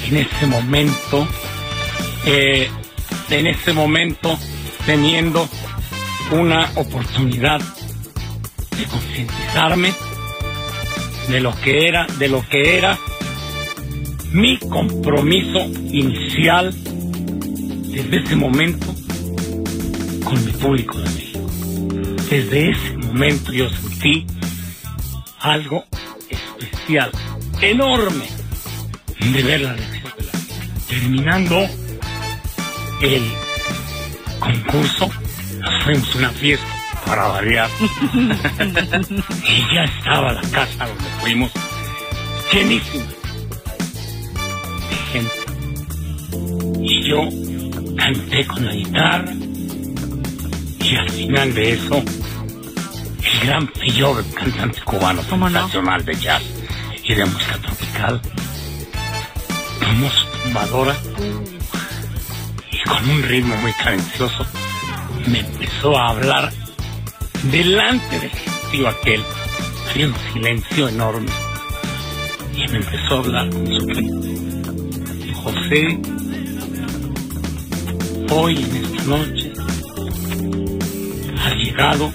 en 0.09 0.17
ese 0.17 0.47
momento, 0.47 1.29
eh, 2.27 2.69
en 3.31 3.47
ese 3.47 3.73
momento 3.73 4.39
teniendo 4.85 5.49
una 6.31 6.69
oportunidad 6.75 7.61
de 7.61 8.85
concientizarme 8.87 9.93
de 11.29 11.41
lo 11.41 11.55
que 11.61 11.89
era, 11.89 12.07
de 12.19 12.29
lo 12.29 12.47
que 12.49 12.77
era 12.77 12.99
mi 14.33 14.59
compromiso 14.59 15.61
inicial 15.91 16.75
desde 16.75 18.17
ese 18.19 18.37
momento 18.37 18.87
con 20.25 20.45
mi 20.45 20.53
público 20.53 20.99
de 20.99 21.11
México. 21.11 21.51
Desde 22.29 22.71
ese 22.71 22.97
momento 22.97 23.53
yo 23.53 23.71
sentí 23.71 24.27
algo 25.41 25.85
especial, 26.29 27.11
enorme, 27.61 28.27
de 29.33 29.43
ver 29.43 29.61
la 29.61 29.75
gente. 29.75 30.03
Terminando 30.89 31.61
el 33.03 33.23
concurso, 34.41 35.11
a 35.63 36.19
una 36.19 36.31
fiesta 36.31 36.74
para 37.07 37.27
variar. 37.29 37.71
y 38.13 39.75
ya 39.75 39.85
estaba 39.85 40.33
la 40.33 40.43
casa 40.43 40.87
donde 40.87 41.05
fuimos 41.21 41.51
llenísima 42.53 43.05
de 44.89 44.97
gente. 45.13 45.45
Y 46.81 47.09
yo 47.09 47.29
canté 47.97 48.47
con 48.47 48.65
la 48.65 48.73
guitarra 48.73 49.33
y 50.81 50.97
al 50.97 51.09
final 51.11 51.55
de 51.55 51.73
eso 51.73 52.03
el 53.23 53.47
gran 53.47 53.67
Pillo, 53.69 54.23
cantante 54.35 54.81
cubano 54.83 55.23
sensacional 55.23 56.05
de 56.05 56.15
jazz 56.15 56.43
y 57.03 57.15
de 57.15 57.25
música 57.25 57.57
tropical, 57.59 58.21
su 60.11 60.27
tumbadora 60.43 60.97
y 62.71 62.89
con 62.89 63.11
un 63.11 63.23
ritmo 63.23 63.57
muy 63.57 63.73
cadencioso 63.73 64.45
me 65.27 65.41
empezó 65.41 65.97
a 65.97 66.11
hablar 66.11 66.53
delante 67.51 68.21
del 68.21 68.31
gentío 68.31 68.89
aquel. 68.89 69.23
Había 69.91 70.07
un 70.07 70.15
silencio 70.33 70.89
enorme 70.89 71.31
y 72.57 72.69
me 72.69 72.77
empezó 72.77 73.15
a 73.15 73.19
hablar 73.19 73.51
con 73.51 73.67
su 73.67 73.87
ritmo. 73.87 74.23
José, 75.43 76.01
hoy 78.31 78.57
en 78.57 78.77
esta 78.77 79.03
noche 79.05 79.53
ha 81.39 81.55
llegado 81.55 82.13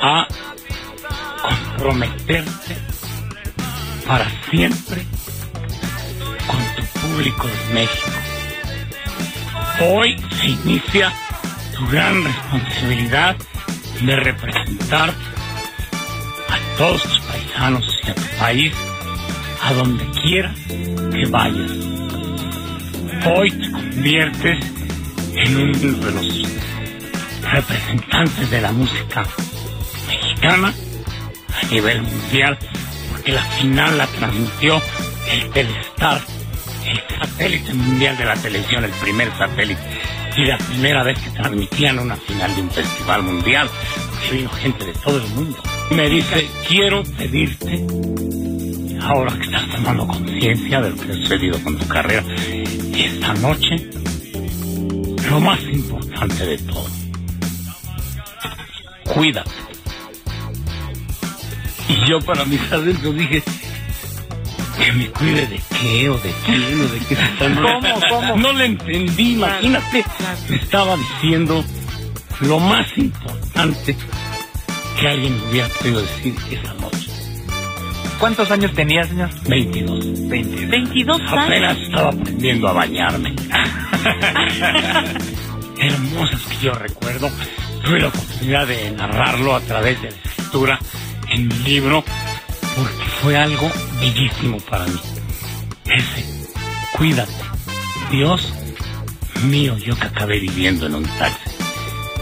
a 0.00 0.26
comprometerte 1.42 2.76
para 4.06 4.26
siempre 4.50 5.04
con 6.46 6.58
tu 6.76 7.00
público 7.00 7.46
de 7.46 7.74
México. 7.74 8.10
Hoy 9.80 10.16
se 10.40 10.48
inicia 10.48 11.12
gran 11.90 12.24
responsabilidad 12.24 13.36
de 14.00 14.16
representar 14.16 15.10
a 15.10 16.76
todos 16.76 17.02
tus 17.02 17.20
paisanos 17.20 18.00
y 18.04 18.10
a 18.10 18.14
tu 18.14 18.22
país 18.38 18.72
a 19.62 19.72
donde 19.74 20.04
quiera 20.22 20.54
que 20.68 21.26
vayas. 21.30 21.70
Hoy 23.24 23.50
te 23.50 23.70
conviertes 23.70 24.64
en 25.34 25.56
uno 25.56 25.98
de 25.98 26.12
los 26.12 26.42
representantes 27.42 28.50
de 28.50 28.60
la 28.60 28.72
música 28.72 29.24
mexicana 30.08 30.72
a 31.62 31.66
nivel 31.66 32.02
mundial, 32.02 32.58
porque 33.10 33.32
la 33.32 33.44
final 33.44 33.98
la 33.98 34.06
transmitió 34.06 34.82
el 35.30 35.50
Telestar, 35.50 36.20
el 36.86 37.00
satélite 37.18 37.74
mundial 37.74 38.16
de 38.16 38.24
la 38.24 38.34
televisión, 38.34 38.84
el 38.84 38.90
primer 38.90 39.30
satélite, 39.38 39.80
y 40.36 40.44
la 40.46 40.58
primera 40.58 41.02
vez 41.02 41.18
que 41.18 41.30
transmitían 41.30 41.98
una 41.98 42.16
final 42.16 42.54
de 42.54 42.62
un 42.62 42.70
festival 42.70 43.22
mundial, 43.22 43.68
vino 44.30 44.48
gente 44.50 44.86
de 44.86 44.92
todo 44.94 45.18
el 45.18 45.28
mundo. 45.34 45.58
Me 45.90 46.08
dice, 46.08 46.48
quiero 46.66 47.02
pedirte, 47.02 47.84
ahora 49.00 49.34
que 49.36 49.44
estás 49.44 49.68
tomando 49.70 50.06
conciencia 50.06 50.80
de 50.80 50.90
lo 50.90 50.96
que 50.96 51.12
ha 51.12 51.14
sucedido 51.14 51.62
con 51.62 51.76
tu 51.76 51.86
carrera, 51.86 52.24
esta 52.96 53.34
noche, 53.34 53.90
lo 55.28 55.40
más 55.40 55.62
importante 55.64 56.46
de 56.46 56.58
todo, 56.58 56.86
cuídate. 59.14 59.50
Y 61.88 62.08
yo 62.08 62.20
para 62.20 62.44
mis 62.44 62.60
adentros 62.72 63.14
dije, 63.16 63.42
que 64.84 64.92
me 64.92 65.08
cuide 65.10 65.46
de 65.46 65.60
qué 65.80 66.08
o 66.10 66.18
de 66.18 66.32
quién 66.44 66.80
o 66.80 66.88
de 66.88 66.98
qué 67.00 67.14
se 67.14 67.22
está 67.22 67.54
¿Cómo, 67.54 68.00
cómo? 68.08 68.36
No 68.36 68.52
le 68.52 68.66
entendí, 68.66 69.34
imagínate. 69.34 70.04
Me 70.48 70.56
estaba 70.56 70.96
diciendo 70.96 71.64
lo 72.40 72.58
más 72.58 72.86
importante 72.96 73.96
que 74.98 75.08
alguien 75.08 75.36
me 75.36 75.50
hubiera 75.50 75.68
podido 75.68 76.02
decir 76.02 76.34
esa 76.50 76.74
noche. 76.74 77.10
¿Cuántos 78.18 78.50
años 78.50 78.72
tenía, 78.72 79.04
señor? 79.04 79.30
22. 79.48 80.28
20. 80.28 80.66
22 80.66 81.20
años. 81.20 81.32
Apenas 81.32 81.78
estaba 81.78 82.08
aprendiendo 82.10 82.68
a 82.68 82.72
bañarme. 82.72 83.34
Hermosas 85.78 86.40
que 86.42 86.56
yo 86.64 86.72
recuerdo. 86.72 87.30
Tuve 87.84 88.00
la 88.00 88.08
oportunidad 88.08 88.66
de 88.66 88.90
narrarlo 88.92 89.54
a 89.56 89.60
través 89.60 90.00
de 90.02 90.10
la 90.10 90.16
escritura 90.16 90.78
en 91.30 91.48
mi 91.48 91.54
libro 91.64 92.04
porque 92.76 93.04
fue 93.20 93.36
algo 93.36 93.70
bellísimo 94.00 94.58
para 94.68 94.86
mí. 94.86 95.00
Ese, 95.84 96.48
cuídate. 96.96 97.32
Dios 98.10 98.52
mío, 99.44 99.76
yo 99.78 99.96
que 99.96 100.06
acabé 100.06 100.38
viviendo 100.38 100.86
en 100.86 100.94
un 100.96 101.04
taxi. 101.04 101.50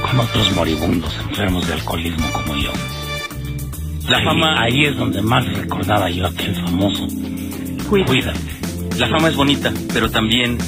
con 0.01 0.21
otros 0.21 0.55
moribundos 0.55 1.15
enfermos 1.29 1.67
de 1.67 1.75
alcoholismo 1.75 2.31
como 2.33 2.57
yo. 2.57 2.73
La 4.09 4.23
fama, 4.25 4.61
Ahí 4.61 4.87
es 4.87 4.97
donde 4.97 5.23
más 5.23 5.47
recordaba 5.53 6.11
yo 6.11 6.27
aquel 6.27 6.55
famoso. 6.55 7.07
Cuídate. 7.89 8.39
la 8.99 9.09
fama 9.09 9.29
es 9.29 9.37
bonita, 9.37 9.73
pero 9.93 10.11
también 10.11 10.59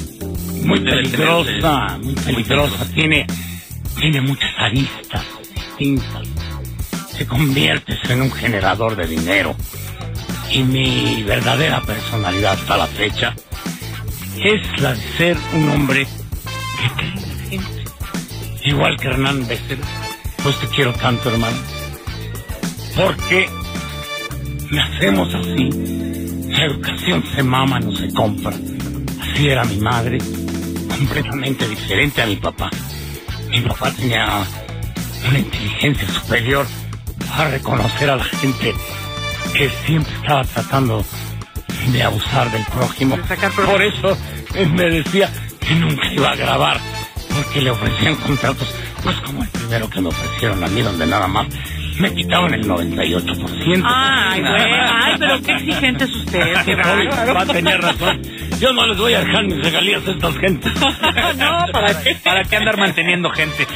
Muy 0.63 0.79
peligrosa, 0.79 1.97
muy 2.01 2.15
peligrosa. 2.15 2.85
Tiene, 2.93 3.25
tiene 3.99 4.21
muchas 4.21 4.49
aristas 4.57 5.25
distintas. 5.53 6.32
Te 7.17 7.27
conviertes 7.27 7.99
en 8.09 8.21
un 8.21 8.31
generador 8.31 8.95
de 8.95 9.07
dinero. 9.07 9.55
Y 10.51 10.63
mi 10.63 11.23
verdadera 11.23 11.81
personalidad 11.81 12.53
hasta 12.53 12.77
la 12.77 12.87
fecha 12.87 13.35
es 14.37 14.81
la 14.81 14.93
de 14.93 15.01
ser 15.17 15.37
un 15.53 15.69
hombre 15.69 16.05
que 16.79 16.95
cree 16.95 17.15
la 17.15 17.49
gente. 17.49 17.83
Igual 18.65 18.97
que 18.97 19.07
Hernán 19.07 19.47
Besser, 19.47 19.77
pues 20.41 20.59
te 20.59 20.67
quiero 20.67 20.93
tanto, 20.93 21.29
hermano. 21.29 21.57
Porque 22.95 23.49
nacemos 24.71 25.33
así. 25.33 25.69
La 26.49 26.65
educación 26.65 27.23
se 27.35 27.43
mama, 27.43 27.79
no 27.79 27.95
se 27.95 28.13
compra. 28.13 28.55
Así 29.21 29.49
era 29.49 29.63
mi 29.63 29.77
madre, 29.77 30.19
completamente 30.87 31.67
diferente 31.67 32.21
a 32.21 32.27
mi 32.27 32.35
papá. 32.35 32.69
Mi 33.49 33.61
papá 33.61 33.91
tenía 33.91 34.43
una 35.27 35.39
inteligencia 35.39 36.07
superior 36.09 36.65
a 37.35 37.47
reconocer 37.49 38.09
a 38.09 38.15
la 38.15 38.23
gente 38.23 38.73
que 39.55 39.69
siempre 39.85 40.13
estaba 40.13 40.43
tratando 40.43 41.03
de 41.91 42.03
abusar 42.03 42.51
del 42.51 42.63
prójimo. 42.65 43.17
Por 43.65 43.81
eso 43.81 44.17
él 44.55 44.69
me 44.73 44.83
decía 44.83 45.29
que 45.59 45.75
nunca 45.75 46.11
iba 46.11 46.31
a 46.31 46.35
grabar, 46.35 46.79
porque 47.33 47.61
le 47.61 47.71
ofrecían 47.71 48.15
contratos, 48.15 48.67
pues 49.03 49.15
como 49.17 49.43
el 49.43 49.49
primero 49.49 49.89
que 49.89 50.01
me 50.01 50.09
ofrecieron 50.09 50.63
a 50.63 50.67
mí, 50.67 50.81
donde 50.81 51.05
nada 51.05 51.27
más 51.27 51.47
me 51.99 52.13
quitaban 52.13 52.53
el 52.53 52.67
98%. 52.67 53.83
Ay, 53.85 54.41
güey. 54.41 54.53
Ay, 54.53 55.15
pero 55.19 55.41
qué 55.41 55.51
exigente 55.53 56.03
es 56.05 56.15
usted. 56.15 56.65
Qué 56.65 56.75
bárbaro. 56.75 57.33
papá 57.33 57.45
tenía 57.53 57.77
razón. 57.77 58.21
Yo 58.59 58.71
no 58.73 58.85
les 58.85 58.97
voy 58.97 59.13
a 59.13 59.19
dejar 59.19 59.43
mis 59.43 59.61
regalías 59.61 60.07
a 60.07 60.11
estas 60.11 60.37
gentes. 60.37 60.73
No, 61.37 61.65
¿para 61.71 62.01
qué? 62.01 62.15
¿Para 62.23 62.43
qué 62.43 62.57
andar 62.57 62.77
manteniendo 62.77 63.29
gente? 63.31 63.67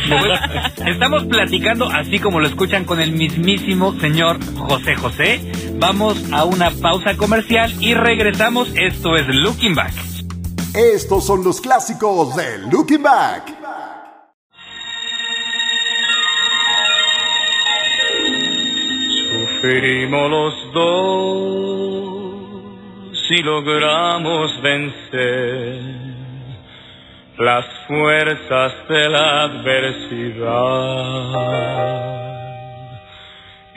Estamos 0.86 1.25
platicando 1.25 1.89
así 1.89 2.19
como 2.19 2.39
lo 2.39 2.47
escuchan 2.47 2.86
con 2.86 3.01
el 3.01 3.12
mismísimo 3.12 3.99
señor 3.99 4.38
José 4.56 4.95
José. 4.95 5.41
Vamos 5.80 6.32
a 6.32 6.45
una 6.45 6.69
pausa 6.71 7.17
comercial 7.17 7.73
y 7.80 7.93
regresamos. 7.93 8.69
Esto 8.75 9.15
es 9.15 9.27
Looking 9.27 9.75
Back. 9.75 9.93
Estos 10.73 11.25
son 11.25 11.43
los 11.43 11.62
clásicos 11.62 12.36
de 12.36 12.60
Looking 12.71 13.01
Back. 13.01 13.56
Sufrimos 19.67 20.32
los 20.32 20.71
dos 20.71 22.08
y 23.32 23.43
logramos 23.43 24.62
vencer 24.62 25.82
las 27.38 27.65
fuerzas 27.86 28.88
de 28.88 29.10
la 29.10 29.41
adversidad. 29.41 30.38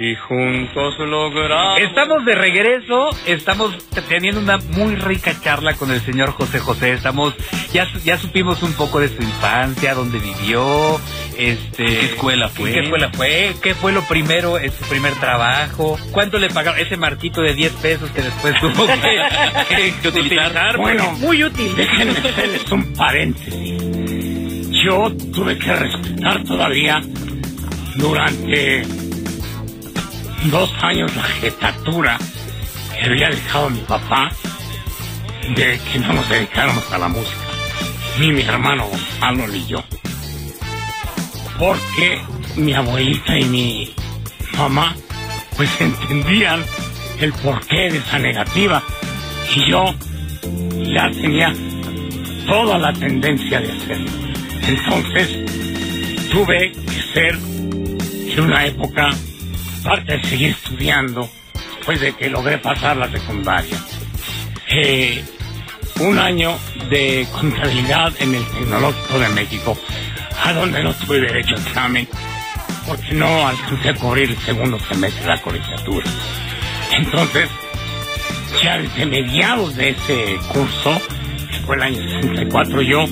Y 0.03 0.15
juntos 0.15 0.95
logramos... 0.99 1.79
Estamos 1.79 2.25
de 2.25 2.35
regreso, 2.35 3.11
estamos 3.27 3.77
teniendo 4.09 4.41
una 4.41 4.57
muy 4.57 4.97
rica 4.97 5.39
charla 5.43 5.75
con 5.75 5.91
el 5.91 6.01
señor 6.01 6.31
José 6.33 6.59
José. 6.59 6.93
Estamos, 6.95 7.35
ya, 7.71 7.87
ya 8.03 8.17
supimos 8.17 8.63
un 8.63 8.73
poco 8.73 8.99
de 8.99 9.09
su 9.09 9.21
infancia, 9.23 9.93
dónde 9.95 10.19
vivió, 10.19 10.99
este, 11.37 11.85
¿En 11.85 11.91
qué 12.01 12.05
escuela 12.07 12.49
fue? 12.49 12.69
¿En 12.71 12.75
qué 12.77 12.81
escuela 12.81 13.11
fue? 13.13 13.55
¿Qué 13.63 13.75
fue 13.75 13.93
lo 13.93 14.01
primero, 14.05 14.59
en 14.59 14.73
su 14.73 14.85
primer 14.89 15.13
trabajo? 15.17 15.99
¿Cuánto 16.13 16.39
le 16.39 16.49
pagaron 16.49 16.81
ese 16.81 16.97
marquito 16.97 17.43
de 17.43 17.53
10 17.53 17.73
pesos 17.75 18.11
que 18.13 18.23
después 18.23 18.55
tuvo 18.59 18.87
que, 18.87 18.95
que- 19.77 19.95
que 20.01 20.09
utilizar? 20.09 20.79
Bueno, 20.79 21.13
Muy 21.19 21.45
útil. 21.45 21.77
déjenme 21.77 22.13
hacerles 22.13 22.73
un 22.73 22.95
paréntesis. 22.95 24.71
Yo 24.83 25.13
tuve 25.35 25.59
que 25.59 25.77
respetar 25.77 26.43
todavía 26.45 27.03
durante 27.97 28.83
dos 30.45 30.73
años 30.83 31.15
la 31.17 31.23
jetatura 31.23 32.19
que 32.93 33.05
había 33.05 33.29
dejado 33.29 33.71
mi 33.71 33.81
papá 33.81 34.31
de 35.55 35.81
que 35.93 35.99
no 35.99 36.13
nos 36.13 36.29
dedicáramos 36.29 36.91
a 36.93 36.99
la 36.99 37.09
música, 37.09 37.37
ni 38.19 38.33
mi 38.33 38.43
hermano 38.43 38.87
Gonzalo 38.87 39.47
ni 39.49 39.67
yo. 39.67 39.83
Porque 41.59 42.23
mi 42.57 42.73
abuelita 42.73 43.39
y 43.39 43.45
mi 43.45 43.95
mamá 44.57 44.95
pues 45.57 45.69
entendían 45.81 46.65
el 47.21 47.33
porqué 47.35 47.91
de 47.91 47.99
esa 47.99 48.19
negativa 48.19 48.83
y 49.55 49.71
yo 49.71 49.95
ya 50.95 51.11
tenía 51.11 51.53
toda 52.47 52.79
la 52.79 52.93
tendencia 52.93 53.61
de 53.61 53.73
hacerlo. 53.73 54.11
Entonces 54.67 56.31
tuve 56.31 56.73
que 56.73 57.03
ser 57.13 57.35
en 57.35 58.41
una 58.41 58.67
época, 58.67 59.11
aparte 59.81 60.17
de 60.17 60.25
seguir 60.25 60.51
estudiando, 60.51 61.29
después 61.77 62.01
de 62.01 62.13
que 62.15 62.31
logré 62.31 62.59
pasar 62.59 62.97
la 62.97 63.11
secundaria, 63.11 63.77
eh, 64.71 65.25
un 66.01 66.19
año 66.19 66.57
de 66.89 67.27
contabilidad 67.33 68.13
en 68.21 68.35
el 68.35 68.45
Tecnológico 68.47 69.19
de 69.19 69.29
México, 69.31 69.79
a 70.45 70.53
donde 70.53 70.83
no 70.83 70.95
tuve 70.95 71.21
derecho 71.21 71.55
a 71.57 71.61
examen, 71.61 72.09
porque 72.87 73.13
no 73.13 73.47
alcancé 73.47 73.91
a 73.91 73.95
cubrir 73.95 74.31
el 74.31 74.39
segundo 74.39 74.79
semestre 74.81 75.23
de 75.23 75.29
la 75.29 75.43
colegiatura. 75.43 76.07
Entonces, 76.93 77.49
ya 78.63 78.79
desde 78.79 79.07
mediados 79.07 79.77
de 79.77 79.91
ese 79.91 80.39
curso, 80.53 81.01
que 81.51 81.59
fue 81.67 81.77
el 81.77 81.83
año 81.83 82.03
64, 82.23 82.83
yo 82.83 83.05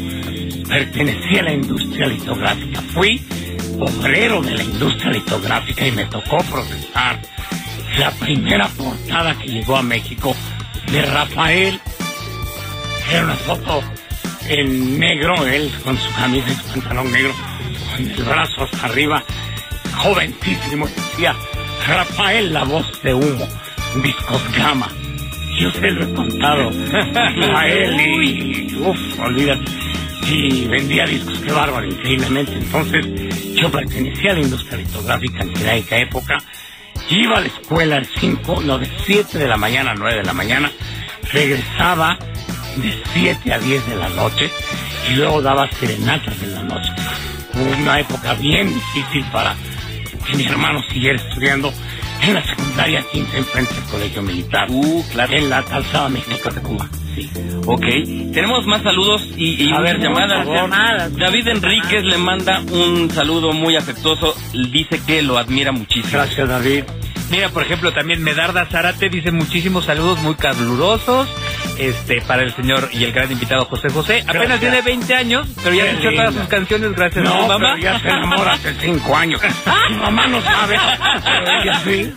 pertenecí 0.68 1.38
a 1.38 1.42
la 1.42 1.52
industria 1.52 2.06
litográfica. 2.06 2.80
Fui 2.92 3.22
obrero 3.78 4.42
de 4.42 4.54
la 4.54 4.62
industria 4.62 5.10
litográfica 5.10 5.86
y 5.86 5.92
me 5.92 6.04
tocó 6.06 6.38
procesar 6.38 7.20
la 7.98 8.10
primera 8.12 8.68
portada 8.68 9.38
que 9.38 9.48
llegó 9.48 9.76
a 9.76 9.82
México 9.82 10.34
de 10.90 11.02
Rafael. 11.02 11.80
Era 13.10 13.24
una 13.24 13.36
foto 13.36 13.82
en 14.48 14.98
negro, 14.98 15.46
él 15.46 15.70
con 15.84 15.96
su 15.96 16.12
camisa 16.14 16.50
y 16.50 16.54
su 16.54 16.80
pantalón 16.80 17.12
negro, 17.12 17.34
con 17.90 18.10
el 18.10 18.22
brazo 18.22 18.64
hasta 18.64 18.86
arriba, 18.86 19.22
jovencísimo, 19.96 20.86
decía 20.86 21.34
Rafael 21.86 22.52
la 22.52 22.64
voz 22.64 23.02
de 23.02 23.14
humo, 23.14 23.48
discos 24.02 24.52
gama. 24.56 24.88
Yo 25.60 25.70
se 25.72 25.90
lo 25.90 26.04
he 26.04 26.14
contado 26.14 26.70
a 27.56 27.68
él 27.68 28.00
y, 28.00 28.76
uff, 28.76 29.18
olvídate. 29.18 29.87
Y 30.30 30.66
vendía 30.66 31.06
discos, 31.06 31.38
qué 31.38 31.52
bárbaro, 31.52 31.86
increíblemente. 31.86 32.52
Entonces, 32.52 33.06
yo 33.54 33.70
pertenecía 33.70 34.32
a 34.32 34.34
la 34.34 34.40
industria 34.40 34.78
litográfica 34.78 35.42
en 35.42 35.50
aquella 35.50 35.98
época. 35.98 36.38
Iba 37.08 37.38
a 37.38 37.40
la 37.40 37.46
escuela 37.46 37.96
al 37.96 38.06
5, 38.06 38.60
no, 38.62 38.78
de 38.78 38.90
7 39.06 39.38
de 39.38 39.48
la 39.48 39.56
mañana 39.56 39.92
a 39.92 39.94
9 39.94 40.18
de 40.18 40.24
la 40.24 40.34
mañana. 40.34 40.70
Regresaba 41.32 42.18
de 42.76 42.94
7 43.14 43.52
a 43.52 43.58
10 43.58 43.88
de 43.88 43.96
la 43.96 44.08
noche 44.10 44.50
y 45.10 45.14
luego 45.14 45.40
daba 45.40 45.70
serenatas 45.72 46.34
en 46.42 46.54
la 46.54 46.62
noche. 46.62 46.92
Una 47.80 48.00
época 48.00 48.34
bien 48.34 48.68
difícil 48.68 49.24
para 49.32 49.56
que 50.26 50.36
mi 50.36 50.44
hermano 50.44 50.82
siguiera 50.90 51.16
estudiando 51.16 51.72
en 52.22 52.34
la 52.34 52.44
secundaria 52.44 53.04
15 53.12 53.38
enfrente 53.38 53.74
del 53.74 53.84
colegio 53.84 54.22
militar. 54.22 54.70
Uh, 54.70 55.04
claro. 55.12 55.32
En 55.32 55.50
la 55.50 55.62
calzada 55.64 56.08
México 56.08 56.50
de 56.50 56.60
Cuba. 56.60 56.88
Sí. 57.14 57.30
Ok, 57.66 57.84
tenemos 58.32 58.66
más 58.66 58.82
saludos 58.82 59.26
y, 59.36 59.64
y 59.64 59.72
A 59.72 59.80
ver, 59.80 59.98
llamadas. 59.98 60.46
Llamadas. 60.46 61.16
David 61.16 61.48
Enríquez 61.48 62.04
le 62.04 62.18
manda 62.18 62.60
un 62.60 63.10
saludo 63.10 63.52
muy 63.52 63.76
afectuoso, 63.76 64.34
dice 64.52 65.00
que 65.06 65.22
lo 65.22 65.36
admira 65.36 65.72
muchísimo. 65.72 66.12
Gracias, 66.12 66.48
David. 66.48 66.84
Mira, 67.30 67.50
por 67.50 67.62
ejemplo, 67.62 67.92
también 67.92 68.22
Medarda 68.22 68.64
Zárate 68.66 69.10
dice 69.10 69.32
muchísimos 69.32 69.84
saludos 69.84 70.18
muy 70.20 70.34
calurosos 70.34 71.28
este, 71.78 72.20
para 72.22 72.42
el 72.42 72.54
señor 72.54 72.88
y 72.92 73.04
el 73.04 73.12
gran 73.12 73.30
invitado 73.30 73.64
José 73.66 73.88
José. 73.90 74.20
Apenas 74.26 74.48
Gracias. 74.48 74.60
tiene 74.60 74.82
20 74.82 75.14
años, 75.14 75.48
pero 75.62 75.74
ya 75.74 75.84
escuchó 75.86 76.10
todas 76.12 76.34
sus 76.34 76.48
canciones 76.48 76.92
gracias 76.92 77.26
a 77.26 77.28
su 77.28 77.46
mamá. 77.46 77.58
pero 77.58 77.76
ya 77.78 77.98
se 78.00 78.08
enamora 78.08 78.52
hace 78.52 78.74
cinco 78.74 79.16
años. 79.16 79.40
Mi 79.90 79.96
mamá 79.96 80.26
no 80.26 80.40
sabe, 80.42 80.76
pero 81.24 81.60
ella 81.62 81.80
sí. 81.84 82.12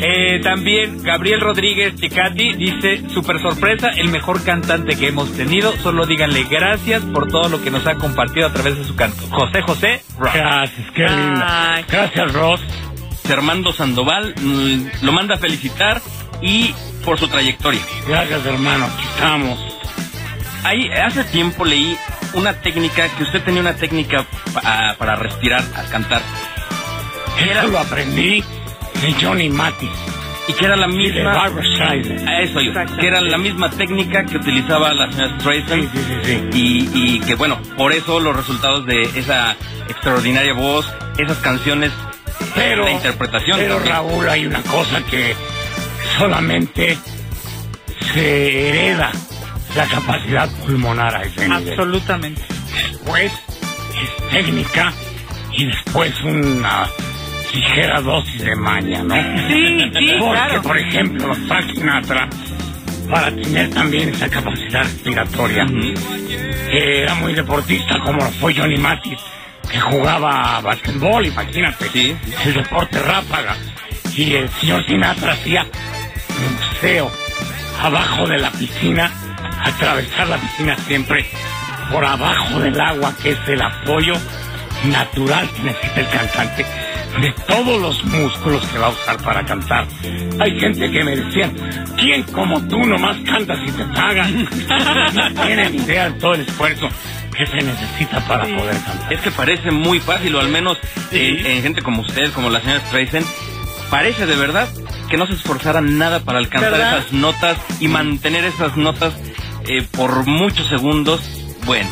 Eh, 0.00 0.40
también 0.42 1.02
Gabriel 1.02 1.40
Rodríguez 1.40 1.94
Chicati 1.96 2.52
dice, 2.54 3.02
super 3.08 3.40
sorpresa, 3.40 3.88
el 3.88 4.08
mejor 4.08 4.44
cantante 4.44 4.96
que 4.96 5.08
hemos 5.08 5.32
tenido. 5.32 5.72
Solo 5.78 6.04
díganle 6.06 6.44
gracias 6.44 7.02
por 7.04 7.28
todo 7.28 7.48
lo 7.48 7.62
que 7.62 7.70
nos 7.70 7.86
ha 7.86 7.94
compartido 7.94 8.46
a 8.46 8.52
través 8.52 8.76
de 8.76 8.84
su 8.84 8.94
canto. 8.94 9.16
José 9.30 9.62
José 9.62 10.02
Rock. 10.18 10.34
Gracias, 10.34 10.90
qué 10.94 11.02
linda. 11.08 11.82
Gracias, 11.88 12.32
Ross. 12.32 12.60
Armando 13.32 13.72
Sandoval 13.72 14.34
mm, 14.40 15.04
lo 15.04 15.12
manda 15.12 15.34
a 15.34 15.38
felicitar 15.38 16.00
y 16.42 16.74
por 17.04 17.18
su 17.18 17.28
trayectoria. 17.28 17.80
Gracias, 18.06 18.44
hermano. 18.46 18.86
Aquí 18.86 19.04
estamos. 19.14 19.58
Ahí, 20.64 20.88
hace 20.90 21.24
tiempo 21.24 21.64
leí 21.64 21.96
una 22.34 22.52
técnica, 22.54 23.08
que 23.16 23.22
usted 23.22 23.42
tenía 23.42 23.60
una 23.60 23.74
técnica 23.74 24.24
pa- 24.52 24.94
para 24.98 25.16
respirar 25.16 25.62
al 25.76 25.88
cantar. 25.88 26.20
Eso 27.38 27.68
lo 27.68 27.78
aprendí 27.78 28.42
de 29.00 29.12
Johnny 29.22 29.48
Mathis 29.48 29.88
Y 30.48 30.52
que 30.54 30.64
era 30.64 30.74
la 30.76 30.88
de 30.88 30.92
misma... 30.92 31.32
Barbara 31.34 31.64
Streisand. 31.74 32.28
A 32.28 32.40
eso 32.40 32.60
yo, 32.60 32.72
que 32.98 33.06
era 33.06 33.20
la 33.20 33.38
misma 33.38 33.70
técnica 33.70 34.24
que 34.26 34.36
utilizaba 34.38 34.92
la 34.92 35.10
señora 35.12 35.38
Streisand. 35.40 35.82
Sí, 35.92 35.98
sí, 35.98 36.14
sí, 36.24 36.48
sí. 36.52 36.58
Y, 36.94 37.14
y 37.16 37.20
que 37.20 37.34
bueno, 37.36 37.60
por 37.76 37.92
eso 37.92 38.18
los 38.18 38.34
resultados 38.36 38.84
de 38.86 39.02
esa 39.02 39.56
extraordinaria 39.88 40.52
voz, 40.54 40.92
esas 41.16 41.38
canciones, 41.38 41.92
Pero, 42.56 42.84
la 42.84 42.90
interpretación. 42.90 43.56
pero 43.58 43.74
también. 43.76 43.94
Raúl, 43.94 44.28
hay 44.28 44.46
una 44.46 44.62
cosa 44.62 45.00
que 45.04 45.36
solamente 46.18 46.98
se 48.12 48.68
hereda 48.68 49.10
la 49.76 49.86
capacidad 49.86 50.48
pulmonar 50.64 51.14
a 51.16 51.22
ese 51.22 51.48
nivel. 51.48 51.68
Absolutamente. 51.70 52.42
Después 52.90 53.32
es 53.32 54.30
técnica 54.30 54.92
y 55.52 55.66
después 55.66 56.12
una 56.22 56.86
ligera 57.54 58.00
dosis 58.00 58.42
de 58.42 58.54
maña, 58.56 59.02
¿no? 59.02 59.14
Sí, 59.14 59.78
sí, 59.90 59.90
Porque, 59.92 60.16
claro. 60.18 60.62
por 60.62 60.78
ejemplo, 60.78 61.34
Frank 61.46 61.74
Sinatra, 61.74 62.28
para 63.10 63.34
tener 63.34 63.70
también 63.70 64.10
esa 64.10 64.28
capacidad 64.28 64.82
respiratoria, 64.84 65.66
que 66.70 67.02
era 67.02 67.14
muy 67.14 67.32
deportista 67.34 67.98
como 68.00 68.18
lo 68.24 68.30
fue 68.32 68.54
Johnny 68.54 68.76
Mathis, 68.76 69.18
que 69.70 69.80
jugaba 69.80 70.60
basquetbol, 70.60 71.26
imagínate, 71.26 71.88
Sí. 71.90 72.16
el 72.44 72.54
deporte 72.54 73.00
ráfaga. 73.02 73.56
Y 74.18 74.34
el 74.34 74.48
señor 74.48 74.84
Sinatra 74.84 75.32
hacía 75.34 75.64
buceo 76.72 77.08
abajo 77.80 78.26
de 78.26 78.38
la 78.38 78.50
piscina, 78.50 79.12
atravesar 79.62 80.26
la 80.26 80.36
piscina 80.38 80.76
siempre 80.88 81.24
por 81.92 82.04
abajo 82.04 82.58
del 82.58 82.80
agua, 82.80 83.14
que 83.22 83.30
es 83.30 83.38
el 83.46 83.62
apoyo 83.62 84.14
natural 84.86 85.48
que 85.50 85.62
necesita 85.62 86.00
el 86.00 86.08
cantante 86.08 86.66
de 87.20 87.32
todos 87.46 87.80
los 87.80 88.04
músculos 88.06 88.66
que 88.66 88.78
va 88.78 88.88
a 88.88 88.90
usar 88.90 89.22
para 89.22 89.44
cantar. 89.44 89.86
Hay 90.40 90.58
gente 90.58 90.90
que 90.90 91.04
me 91.04 91.14
decía, 91.14 91.52
¿quién 91.96 92.24
como 92.24 92.60
tú 92.66 92.76
nomás 92.76 93.18
cantas 93.18 93.60
y 93.68 93.70
te 93.70 93.84
pagan? 93.84 94.48
No 95.14 95.42
tienen 95.46 95.76
idea 95.76 96.10
de 96.10 96.18
todo 96.18 96.34
el 96.34 96.40
esfuerzo 96.40 96.88
que 97.36 97.46
se 97.46 97.58
necesita 97.58 98.18
para 98.26 98.42
poder 98.46 98.74
cantar. 98.82 99.12
Es 99.12 99.20
que 99.20 99.30
parece 99.30 99.70
muy 99.70 100.00
fácil, 100.00 100.34
o 100.34 100.40
al 100.40 100.48
menos 100.48 100.76
eh, 101.12 101.40
en 101.46 101.62
gente 101.62 101.82
como 101.82 102.02
usted, 102.02 102.32
como 102.32 102.50
la 102.50 102.60
señora 102.60 102.80
Streisand, 102.80 103.24
parece 103.90 104.26
de 104.26 104.36
verdad 104.36 104.68
que 105.10 105.16
no 105.16 105.26
se 105.26 105.34
esforzaran 105.34 105.98
nada 105.98 106.20
para 106.20 106.38
alcanzar 106.38 106.72
¿Verdad? 106.72 106.98
esas 106.98 107.12
notas 107.12 107.58
y 107.80 107.88
mantener 107.88 108.44
esas 108.44 108.76
notas 108.76 109.14
eh, 109.66 109.86
por 109.92 110.26
muchos 110.26 110.66
segundos. 110.66 111.20
Bueno, 111.64 111.88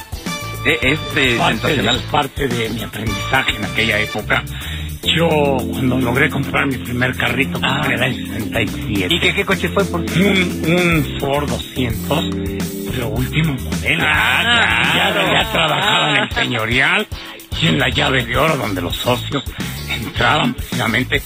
eh, 0.64 0.78
es 0.82 0.99
eh, 1.16 1.36
parte, 1.38 1.59
sensacional. 1.59 1.97
de, 1.99 2.03
parte 2.09 2.49
de 2.49 2.68
mi 2.70 2.82
aprendizaje 2.82 3.57
en 3.57 3.64
aquella 3.64 3.99
época. 4.01 4.44
Yo, 5.16 5.28
cuando 5.70 5.99
logré 5.99 6.28
comprar 6.28 6.66
mi 6.66 6.78
primer 6.78 7.16
carrito, 7.16 7.61
Ah. 7.62 7.78
compré 7.80 7.94
en 7.94 8.03
el 8.03 8.26
67. 8.26 9.14
¿Y 9.14 9.20
qué, 9.20 9.34
qué 9.34 9.44
coche 9.44 9.68
fue? 9.68 9.84
Por... 9.84 10.01
Un, 10.01 10.07
un 10.66 11.16
Ford 11.20 11.49
200, 11.49 12.24
lo 12.99 13.09
último 13.11 13.55
modelo. 13.55 14.03
Ah, 14.05 14.42
ya, 14.97 15.12
claro. 15.12 15.32
ya 15.32 15.53
trabajaba 15.53 16.11
en 16.16 16.22
el 16.24 16.30
señorial 16.32 17.07
y 17.62 17.68
en 17.68 17.78
la 17.78 17.88
llave 17.88 18.24
de 18.24 18.36
oro, 18.36 18.57
donde 18.57 18.82
los 18.82 18.97
socios 18.97 19.44
entraban 19.88 20.55
precisamente 20.55 21.22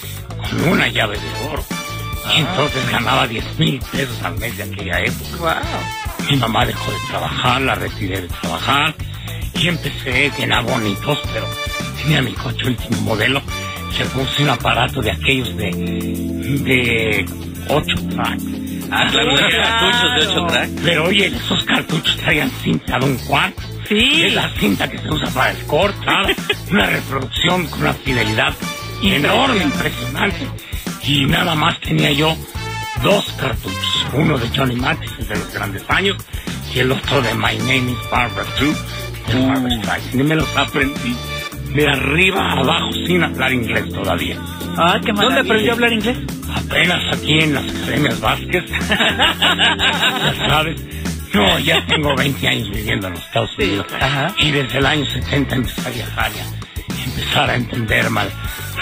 con 0.51 0.69
una 0.69 0.89
llave 0.89 1.19
de 1.19 1.49
oro. 1.49 1.65
Y 2.35 2.41
entonces 2.41 2.91
ganaba 2.91 3.27
10 3.27 3.59
mil 3.59 3.81
pesos 3.91 4.23
al 4.23 4.39
mes 4.39 4.57
de 4.57 4.65
aquella 4.65 5.01
época. 5.01 5.63
Mi 6.29 6.37
mamá 6.37 6.65
dejó 6.67 6.91
de 6.91 6.99
trabajar, 7.09 7.63
la 7.63 7.75
retiré 7.75 8.21
de 8.21 8.29
trabajar 8.29 8.95
y 9.55 9.69
empecé 9.69 10.31
llenar 10.39 10.65
bonitos, 10.65 11.19
pero 11.33 11.47
tenía 12.01 12.23
mi 12.23 12.33
coche 12.33 12.69
último 12.69 13.01
modelo. 13.03 13.43
Le 13.99 14.05
puse 14.07 14.43
un 14.43 14.51
aparato 14.51 15.03
de 15.03 15.11
aquellos 15.11 15.55
de, 15.57 15.71
de 15.71 17.27
8 17.69 17.95
tracks. 18.15 18.45
Ah, 18.91 19.07
claro, 19.11 19.31
los 19.33 19.41
cartuchos 19.41 20.15
de 20.15 20.27
8 20.29 20.47
tracks. 20.47 20.73
Pero 20.83 21.05
oye, 21.05 21.27
esos 21.27 21.65
cartuchos 21.65 22.17
traían 22.17 22.51
cinta 22.63 22.99
de 22.99 23.05
un 23.05 23.19
cuarto. 23.19 23.63
Sí. 23.89 24.23
Es 24.23 24.35
la 24.35 24.49
cinta 24.55 24.89
que 24.89 24.99
se 24.99 25.11
usa 25.11 25.29
para 25.31 25.51
el 25.51 25.57
¿sabes? 25.67 26.37
Una 26.71 26.87
reproducción 26.87 27.67
con 27.67 27.81
una 27.81 27.93
fidelidad 27.93 28.55
enorme, 29.03 29.63
impresionante. 29.65 30.47
Y 31.05 31.25
nada 31.27 31.55
más 31.55 31.81
tenía 31.81 32.13
yo 32.13 32.37
dos 33.03 33.25
cartuchos. 33.39 34.07
Uno 34.13 34.39
de 34.39 34.49
Johnny 34.55 34.77
Mathis, 34.77 35.29
de 35.29 35.37
los 35.37 35.53
grandes 35.53 35.83
años, 35.89 36.17
y 36.75 36.81
el 36.81 36.93
otro 36.93 37.23
de 37.23 37.35
My 37.35 37.57
Name 37.59 37.93
is 37.93 38.11
Barbara 38.11 38.45
Too, 38.59 38.75
de 39.33 39.47
Barbara 39.47 39.77
Streisand. 39.83 40.21
Y 40.21 40.23
me 40.25 40.37
los 40.37 40.57
aprendí 40.57 41.17
de 41.75 41.89
arriba 41.89 42.51
a 42.51 42.53
abajo 42.61 42.93
sin 43.07 43.23
hablar 43.23 43.53
inglés 43.53 43.89
todavía. 43.93 44.37
Ah, 44.77 44.99
qué 45.05 45.13
¿Dónde 45.13 45.27
maravilla. 45.27 45.41
aprendió 45.41 45.71
a 45.71 45.75
hablar 45.75 45.93
inglés? 45.93 46.19
Apenas 46.55 47.17
aquí 47.17 47.39
en 47.39 47.55
las 47.55 47.65
Academias 47.65 48.21
Vázquez. 48.21 48.65
ya 49.41 50.49
sabes. 50.49 50.81
No, 51.33 51.59
ya 51.61 51.87
tengo 51.87 52.15
20 52.17 52.49
años 52.49 52.71
viviendo 52.71 53.07
en 53.07 53.15
los 53.15 53.23
Estados 53.25 53.51
Unidos. 53.57 53.87
Ajá. 54.01 54.35
Y 54.39 54.51
desde 54.51 54.79
el 54.79 54.87
año 54.87 55.07
70 55.07 55.55
empecé 55.55 55.81
a 55.87 55.91
viajar 55.91 56.31
y 56.89 57.03
empezar 57.09 57.51
a 57.51 57.55
entender 57.55 58.11
mal 58.11 58.29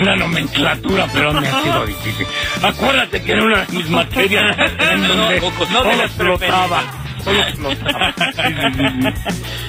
la 0.01 0.17
nomenclatura, 0.17 1.07
pero 1.13 1.33
me 1.33 1.47
ha 1.49 1.63
sido 1.63 1.87
difícil. 1.87 2.27
Acuérdate 2.63 3.23
que 3.23 3.33
era 3.33 3.43
una 3.45 3.65
de 3.65 3.73
mis 3.77 3.89
materias 3.91 4.57
en 4.93 5.09
donde 5.09 5.41
No, 5.73 5.85
no 5.85 5.93
las 5.93 6.01
explotaba. 6.07 6.83
Solo 7.25 7.41
explotaba. 7.43 8.15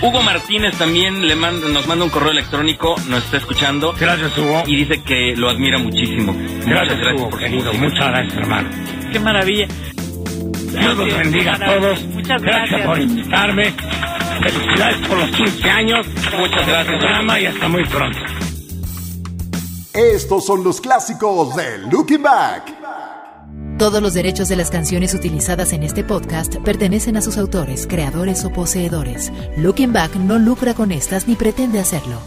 Hugo 0.02 0.22
Martínez 0.22 0.78
también 0.78 1.28
le 1.28 1.36
manda, 1.36 1.68
nos 1.68 1.88
manda 1.88 2.06
un 2.06 2.12
correo 2.12 2.32
electrónico, 2.32 2.96
nos 3.08 3.24
está 3.26 3.38
escuchando 3.38 3.94
Gracias, 4.00 4.38
Hugo. 4.38 4.64
y 4.68 4.76
dice 4.78 5.02
que 5.04 5.36
lo 5.36 5.50
admira 5.50 5.78
muchísimo. 5.80 6.34
Gracias, 6.34 6.66
Muchas 6.66 6.98
gracias 6.98 7.14
Hugo, 7.20 7.30
por 7.30 7.40
querido. 7.40 7.74
Muchas 7.74 8.08
gracias, 8.08 8.34
hermano. 8.38 8.70
Qué 9.12 9.20
maravilla. 9.20 9.68
Dios 10.72 10.98
los 10.98 11.18
bendiga 11.18 11.56
a 11.56 11.60
todos. 11.66 12.04
Muchas 12.06 12.42
gracias. 12.42 12.70
gracias. 12.70 12.86
por 12.88 13.00
invitarme. 13.00 13.74
Felicidades 14.42 15.08
por 15.08 15.18
los 15.18 15.32
15 15.32 15.70
años. 15.72 16.08
Muchas 16.38 16.68
gracias. 16.68 16.98
Programa 17.00 17.40
y 17.40 17.46
hasta 17.48 17.68
muy 17.68 17.84
pronto. 17.86 18.20
Estos 19.94 20.46
son 20.46 20.64
los 20.64 20.80
clásicos 20.82 21.56
de 21.56 21.80
Looking 21.80 22.22
Back. 22.22 22.76
Todos 23.80 24.04
los 24.04 24.14
derechos 24.14 24.48
de 24.48 24.56
las 24.56 24.70
canciones 24.70 25.16
utilizadas 25.16 25.74
en 25.74 25.82
este 25.82 26.04
podcast 26.04 26.58
pertenecen 26.58 27.18
a 27.18 27.24
sus 27.24 27.38
autores, 27.38 27.88
creadores 27.88 28.46
o 28.46 28.52
poseedores. 28.52 29.32
Looking 29.58 29.92
Back 29.92 30.16
no 30.16 30.38
lucra 30.38 30.76
con 30.76 30.92
estas 30.92 31.28
ni 31.28 31.36
pretende 31.36 31.80
hacerlo. 31.80 32.20